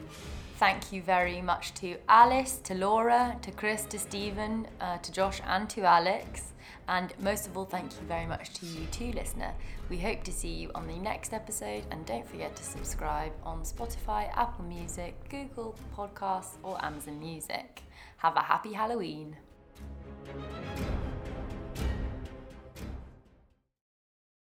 Thank 0.57 0.91
you 0.91 1.01
very 1.01 1.41
much 1.41 1.73
to 1.75 1.97
Alice, 2.09 2.59
to 2.63 2.73
Laura, 2.73 3.37
to 3.41 3.51
Chris, 3.51 3.85
to 3.85 3.99
Stephen, 3.99 4.67
uh, 4.79 4.97
to 4.99 5.11
Josh, 5.11 5.41
and 5.45 5.69
to 5.71 5.81
Alex. 5.81 6.53
And 6.87 7.13
most 7.19 7.47
of 7.47 7.57
all, 7.57 7.65
thank 7.65 7.91
you 7.93 8.07
very 8.07 8.25
much 8.25 8.53
to 8.55 8.65
you 8.65 8.85
too, 8.87 9.11
listener. 9.11 9.53
We 9.89 9.97
hope 9.97 10.23
to 10.23 10.31
see 10.31 10.49
you 10.49 10.71
on 10.75 10.87
the 10.87 10.97
next 10.97 11.33
episode, 11.33 11.83
and 11.91 12.05
don't 12.05 12.27
forget 12.27 12.55
to 12.55 12.63
subscribe 12.63 13.31
on 13.43 13.61
Spotify, 13.61 14.29
Apple 14.35 14.65
Music, 14.65 15.15
Google 15.29 15.75
Podcasts, 15.95 16.57
or 16.63 16.83
Amazon 16.83 17.19
Music. 17.19 17.83
Have 18.17 18.35
a 18.35 18.41
happy 18.41 18.73
Halloween! 18.73 19.35